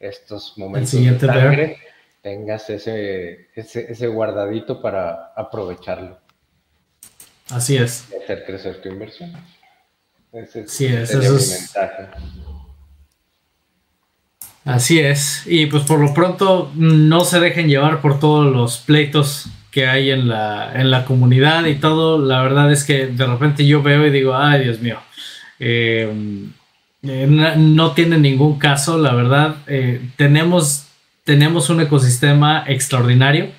[0.00, 1.78] estos momentos de sangre,
[2.22, 6.18] tengas ese, ese, guardadito para aprovecharlo.
[7.50, 8.08] Así es.
[8.10, 9.32] Y hacer crecer tu inversión.
[10.66, 11.74] Sí, eso es.
[14.64, 15.42] Así es.
[15.46, 20.10] Y pues por lo pronto no se dejen llevar por todos los pleitos que hay
[20.10, 22.18] en la, en la comunidad y todo.
[22.18, 24.98] La verdad es que de repente yo veo y digo, ay Dios mío,
[25.58, 26.10] eh,
[27.02, 29.56] eh, no, tiene ningún caso, la verdad.
[29.66, 30.86] Eh, tenemos,
[31.24, 33.50] tenemos un ecosistema extraordinario.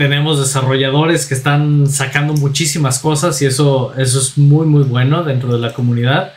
[0.00, 5.52] Tenemos desarrolladores que están sacando muchísimas cosas y eso, eso es muy, muy bueno dentro
[5.52, 6.32] de la comunidad.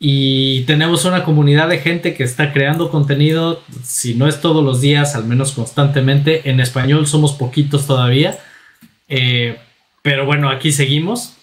[0.00, 4.80] Y tenemos una comunidad de gente que está creando contenido, si no es todos los
[4.80, 6.50] días, al menos constantemente.
[6.50, 8.40] En español somos poquitos todavía.
[10.02, 11.34] pero bueno, aquí seguimos.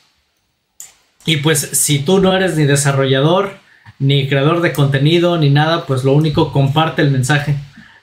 [1.26, 3.58] Y pues si tú no eres ni desarrollador,
[4.00, 7.56] ni creador de contenido, ni nada, pues lo único, comparte el mensaje,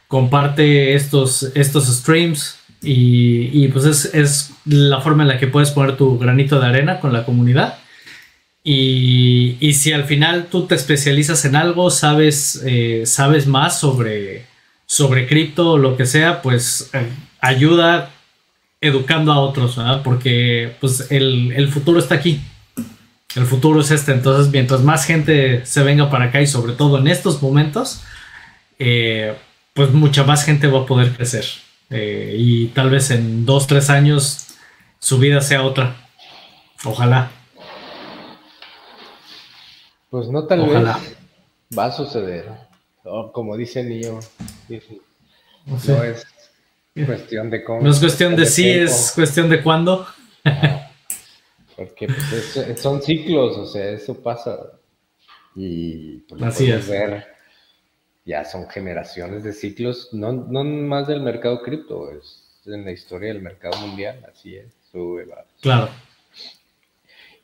[0.09, 6.19] comparte estos, estos streams y, pues es, la forma en la que puedes poner tu
[6.19, 7.79] granito de arena con la comunidad.
[8.63, 14.47] Y, si al final tú te especializas en algo, sabes, eh, sabes más sobre,
[14.87, 17.09] sobre cripto o lo que sea, pues eh,
[17.41, 18.11] ayuda
[18.81, 20.03] educando a otros, ¿verdad?
[20.03, 22.41] Porque pues el, futuro está aquí.
[23.35, 24.13] El futuro es este.
[24.13, 28.03] Entonces, mientras más gente se venga para acá y sobre todo en estos momentos,
[28.79, 29.35] eh,
[29.73, 31.45] pues mucha más gente va a poder crecer.
[31.97, 34.49] Eh, y tal vez en dos, tres años
[34.99, 35.95] su vida sea otra.
[36.85, 37.31] Ojalá.
[40.11, 40.99] Pues no tal Ojalá.
[40.99, 41.17] vez
[41.79, 42.51] va a suceder.
[43.33, 44.19] como dice Nio,
[45.67, 46.27] no es
[47.07, 47.83] cuestión de cómo.
[47.83, 50.05] No es cuestión de, sí, es cuestión de cuándo.
[51.77, 54.59] Porque pues, son ciclos, o sea, eso pasa.
[55.55, 56.89] Y pues, Así es.
[56.89, 57.34] ver,
[58.25, 63.33] ya son generaciones de ciclos, no, no más del mercado cripto, es en la historia
[63.33, 65.45] del mercado mundial, así es, sube, va.
[65.61, 65.91] Claro.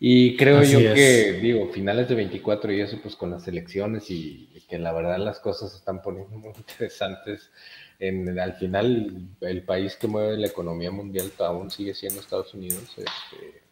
[0.02, 4.48] Y creo yo que, digo, finales de 24 y eso, pues con las elecciones y
[4.66, 7.50] que la verdad las cosas se están poniendo muy interesantes.
[7.98, 12.96] En, al final, el país que mueve la economía mundial aún sigue siendo Estados Unidos.
[12.96, 13.62] Este,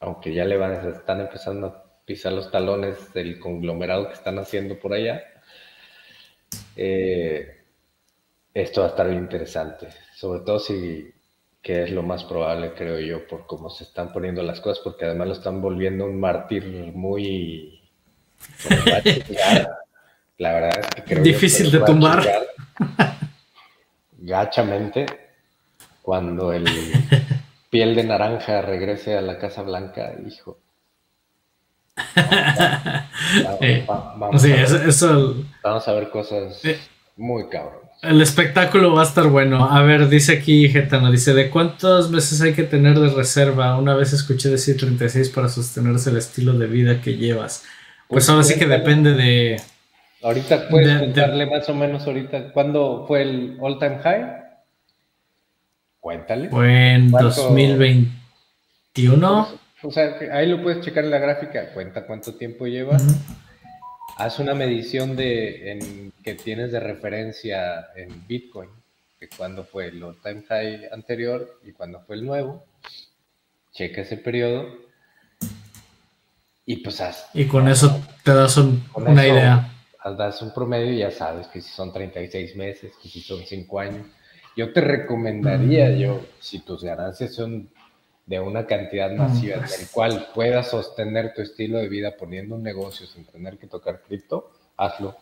[0.00, 4.78] aunque ya le van, están empezando a pisar los talones del conglomerado que están haciendo
[4.78, 5.22] por allá.
[6.76, 7.64] Eh,
[8.54, 11.12] esto va a estar bien interesante, sobre todo si
[11.66, 15.04] que es lo más probable, creo yo, por cómo se están poniendo las cosas, porque
[15.04, 16.64] además lo están volviendo un mártir
[16.94, 17.82] muy...
[20.38, 22.22] La verdad es que creo Difícil de tumbar.
[24.18, 25.06] Gachamente,
[26.02, 26.66] cuando el
[27.70, 30.58] piel de naranja regrese a la Casa Blanca, hijo.
[35.62, 36.60] Vamos, a ver, cosas
[37.16, 37.86] muy cabrón.
[38.02, 39.70] El espectáculo va a estar bueno.
[39.70, 43.76] A ver, dice aquí Getano, dice, ¿de cuántos meses hay que tener de reserva?
[43.78, 47.64] Una vez escuché decir 36 para sostenerse el estilo de vida que llevas.
[48.08, 49.58] Pues, pues ahora sí que depende de...
[50.22, 54.26] Ahorita puedes contarle más o menos ahorita, ¿cuándo fue el all time high?
[56.00, 56.48] Cuéntale.
[56.50, 59.48] Fue en 2021.
[59.86, 63.02] O sea, ahí lo puedes checar en la gráfica, cuenta cuánto tiempo llevas
[64.16, 68.70] haz una medición de en, que tienes de referencia en Bitcoin,
[69.20, 72.64] de cuándo fue el all-time high anterior y cuándo fue el nuevo.
[73.72, 74.66] Checa ese periodo
[76.64, 77.28] y pues haz.
[77.34, 79.72] Y con eso te das una idea.
[80.16, 83.80] Das un promedio y ya sabes que si son 36 meses, que si son 5
[83.80, 84.06] años.
[84.56, 87.68] Yo te recomendaría, yo, si tus ganancias son
[88.26, 89.78] de una cantidad mm, masiva pues.
[89.78, 94.02] del cual puedas sostener tu estilo de vida poniendo un negocio sin tener que tocar
[94.02, 95.16] cripto, hazlo.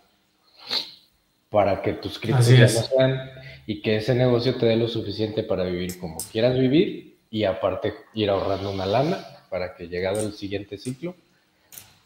[1.51, 3.31] Para que tus criptos ya no sean
[3.67, 7.95] y que ese negocio te dé lo suficiente para vivir como quieras vivir y aparte
[8.15, 11.15] ir ahorrando una lana para que llegado el siguiente ciclo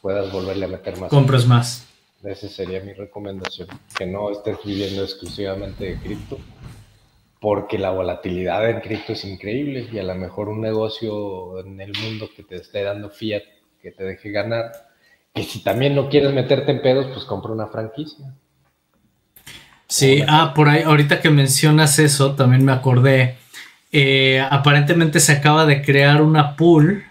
[0.03, 1.09] puedas volverle a meter más.
[1.09, 1.87] Compres más.
[2.23, 6.39] Esa sería mi recomendación, que no estés viviendo exclusivamente de cripto
[7.41, 11.93] porque la volatilidad en cripto es increíble y a lo mejor un negocio en el
[12.03, 13.43] mundo que te esté dando fiat
[13.81, 14.73] que te deje ganar,
[15.33, 18.27] que si también no quieres meterte en pedos, pues compra una franquicia.
[19.87, 23.37] Sí, ah, por ahí, ahorita que mencionas eso, también me acordé.
[23.93, 27.05] Eh, aparentemente se acaba de crear una pool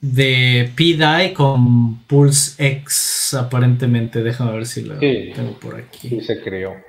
[0.00, 4.22] de PDI con Pulse X, aparentemente.
[4.22, 6.08] Déjame ver si lo tengo por aquí.
[6.08, 6.87] Sí, se creó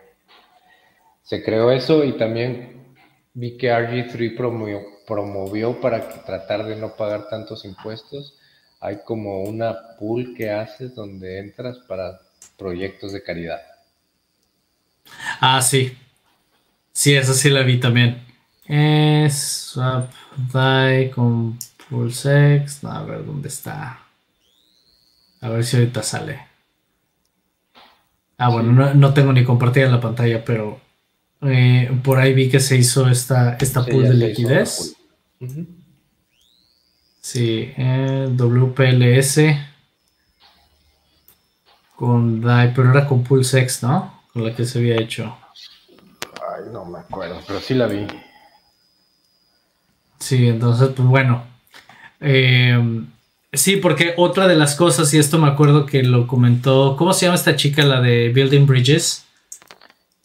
[1.29, 2.95] se creó eso y también
[3.35, 8.35] vi que RG3 promovió, promovió para tratar de no pagar tantos impuestos.
[8.79, 12.19] Hay como una pool que haces donde entras para
[12.57, 13.61] proyectos de caridad.
[15.39, 15.95] Ah, sí.
[16.93, 18.25] Sí, esa sí la vi también.
[18.65, 19.37] Es
[19.71, 22.83] Swap Die con Pulsex.
[22.85, 23.99] a ver dónde está.
[25.41, 26.39] A ver si ahorita sale.
[28.39, 30.88] Ah, bueno, no, no tengo ni compartida en la pantalla, pero
[31.41, 34.95] eh, por ahí vi que se hizo esta, esta pool de liquidez.
[37.21, 39.39] Sí, eh, WPLS
[41.95, 44.21] con DAI, pero era con PulseX, ¿no?
[44.33, 45.35] Con la que se había hecho.
[46.35, 48.07] Ay, no me acuerdo, pero sí la vi.
[50.17, 51.43] Sí, entonces, pues bueno.
[52.21, 53.03] Eh,
[53.51, 57.25] sí, porque otra de las cosas, y esto me acuerdo que lo comentó, ¿cómo se
[57.25, 59.25] llama esta chica, la de Building Bridges?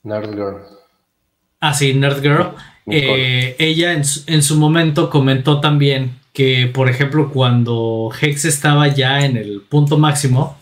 [0.05, 0.84] Nerd Ah,
[1.73, 2.49] sí, Nerd Girl.
[2.87, 9.37] Eh, ella en su, momento comentó también que, por ejemplo, cuando Hex estaba ya en
[9.37, 10.59] el punto máximo,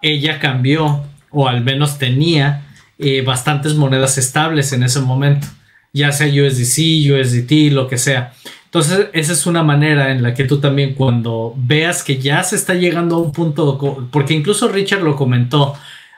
[0.00, 2.66] ella cambió, o al menos tenía,
[2.98, 5.46] eh, bastantes monedas estables en ese momento,
[5.92, 8.32] ya sea USDC, USDT, lo que sea.
[8.64, 12.56] Entonces, esa es una manera en la que tú también cuando veas que ya se
[12.56, 15.74] está llegando a un punto, porque incluso Richard lo comentó,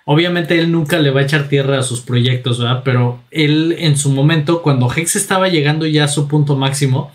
[0.07, 2.83] Obviamente él nunca le va a echar tierra a sus proyectos, ¿verdad?
[2.85, 7.11] Pero él en su momento, cuando Hex estaba llegando ya a su punto máximo,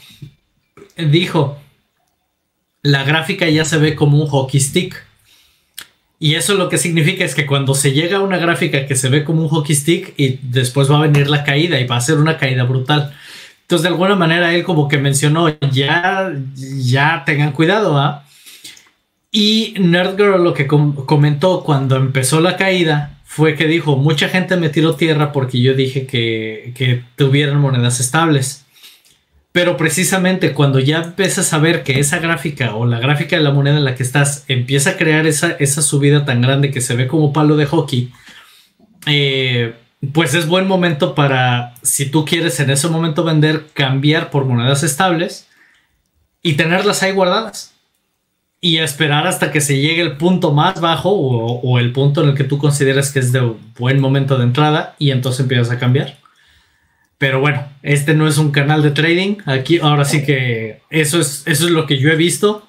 [0.97, 1.57] dijo,
[2.81, 5.05] la gráfica ya se ve como un hockey stick.
[6.17, 9.09] Y eso lo que significa es que cuando se llega a una gráfica que se
[9.09, 12.01] ve como un hockey stick y después va a venir la caída y va a
[12.01, 13.13] ser una caída brutal.
[13.61, 18.25] Entonces, de alguna manera, él como que mencionó, ya, ya tengan cuidado, ¿ah?
[19.31, 24.69] Y Nerdgirl lo que comentó cuando empezó la caída fue que dijo, mucha gente me
[24.69, 28.65] tiró tierra porque yo dije que, que tuvieran monedas estables.
[29.51, 33.51] Pero precisamente cuando ya empiezas a ver que esa gráfica o la gráfica de la
[33.51, 36.95] moneda en la que estás empieza a crear esa, esa subida tan grande que se
[36.95, 38.11] ve como palo de hockey,
[39.05, 39.75] eh,
[40.13, 44.83] pues es buen momento para, si tú quieres en ese momento vender, cambiar por monedas
[44.83, 45.47] estables
[46.41, 47.75] y tenerlas ahí guardadas.
[48.61, 52.35] Y esperar hasta que se llegue el punto más bajo o, el punto en el
[52.35, 56.17] que tú consideras que es de buen momento de entrada y entonces empiezas a cambiar.
[57.17, 59.37] Pero bueno, este no es un canal de trading.
[59.45, 62.67] Aquí ahora sí que eso es, eso es lo que yo he visto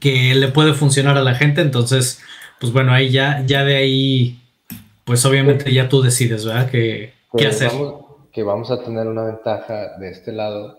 [0.00, 1.60] que le puede funcionar a la gente.
[1.60, 2.20] Entonces,
[2.58, 4.40] pues bueno, ahí ya, ya de ahí
[5.04, 6.70] pues obviamente ya tú decides, ¿verdad?
[6.70, 7.70] ¿Qué, qué hacer?
[8.32, 10.76] que vamos a tener una ventaja de este lado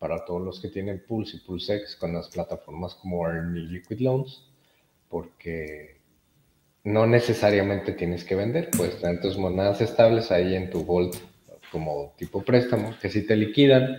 [0.00, 4.00] para todos los que tienen Pulse y PulseX con las plataformas como Earn y Liquid
[4.00, 4.42] Loans,
[5.10, 6.00] porque
[6.84, 11.14] no necesariamente tienes que vender, puedes tener tus monedas estables ahí en tu Vault
[11.70, 13.98] como tipo préstamo, que si te liquidan,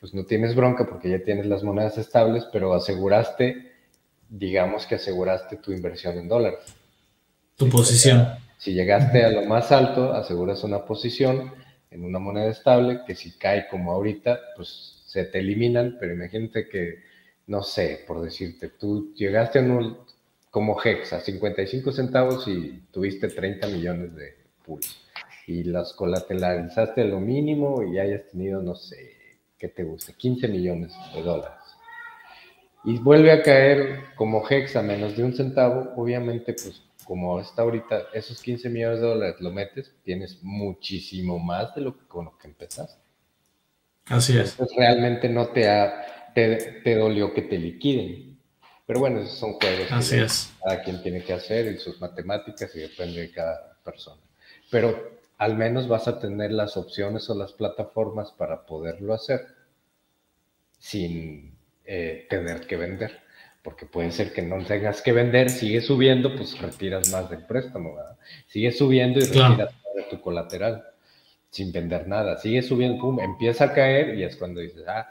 [0.00, 3.70] pues no tienes bronca porque ya tienes las monedas estables, pero aseguraste,
[4.30, 6.60] digamos que aseguraste tu inversión en dólares.
[7.56, 8.28] Tu posición.
[8.56, 11.52] Si llegaste a lo más alto, aseguras una posición
[11.90, 16.68] en una moneda estable que si cae como ahorita, pues se te eliminan, pero imagínate
[16.68, 17.04] que,
[17.46, 19.96] no sé, por decirte, tú llegaste a un,
[20.50, 24.34] como Hex a 55 centavos y tuviste 30 millones de
[24.64, 25.06] pools
[25.46, 30.12] y las colateralizaste a lo mínimo y hayas tenido, no sé, ¿qué te gusta?
[30.14, 31.62] 15 millones de dólares.
[32.82, 37.62] Y vuelve a caer como Hex a menos de un centavo, obviamente pues como está
[37.62, 42.24] ahorita, esos 15 millones de dólares lo metes, tienes muchísimo más de lo que con
[42.24, 43.03] lo que empezaste.
[44.06, 44.52] Así es.
[44.52, 48.38] Entonces realmente no te, ha, te, dolió que te liquiden.
[48.86, 50.52] Pero bueno, esos son juegos Así que es.
[50.62, 54.20] cada quien tiene que hacer y sus matemáticas y depende de cada persona.
[54.70, 59.46] Pero al menos vas a tener las opciones o las plataformas para poderlo hacer
[60.78, 63.24] sin eh, tener que vender
[63.64, 67.94] porque puede ser que no tengas que vender, sigue subiendo, pues retiras más del préstamo,
[67.94, 68.18] ¿verdad?
[68.46, 70.84] Sigue subiendo y retiras más de tu colateral,
[71.54, 75.08] sin vender nada, sigue subiendo, pum, empieza a caer y es cuando dices, ah,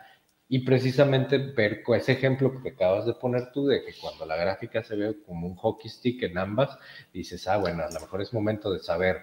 [0.49, 4.83] y precisamente ver ese ejemplo que acabas de poner tú, de que cuando la gráfica
[4.83, 6.77] se ve como un hockey stick en ambas,
[7.13, 9.21] dices, ah, bueno, a lo mejor es momento de saber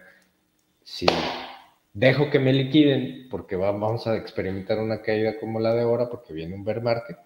[0.83, 1.05] si
[1.93, 6.33] dejo que me liquiden, porque vamos a experimentar una caída como la de ahora, porque
[6.33, 7.19] viene un bear market,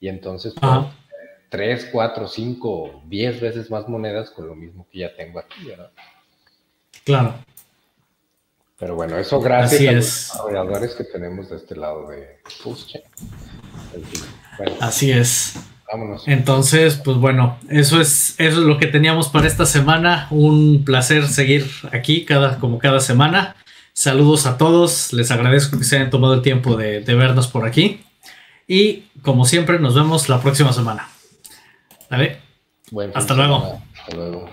[0.00, 0.54] y entonces...
[0.58, 0.86] Pues,
[1.48, 5.92] 3, 4, 5, 10 veces más monedas con lo mismo que ya tengo aquí, ¿verdad?
[7.04, 7.34] Claro.
[8.78, 13.02] Pero bueno, eso gracias a los desarrolladores que tenemos de este lado de Pulse
[14.80, 15.54] Así es.
[15.90, 16.26] Vámonos.
[16.26, 20.26] Entonces, pues bueno, eso es, eso es lo que teníamos para esta semana.
[20.30, 23.56] Un placer seguir aquí cada, como cada semana.
[23.92, 25.12] Saludos a todos.
[25.12, 28.04] Les agradezco que se hayan tomado el tiempo de, de vernos por aquí.
[28.66, 31.08] Y como siempre, nos vemos la próxima semana.
[32.10, 32.40] ¿Vale?
[33.14, 33.80] Hasta luego.
[33.98, 34.48] Hasta luego.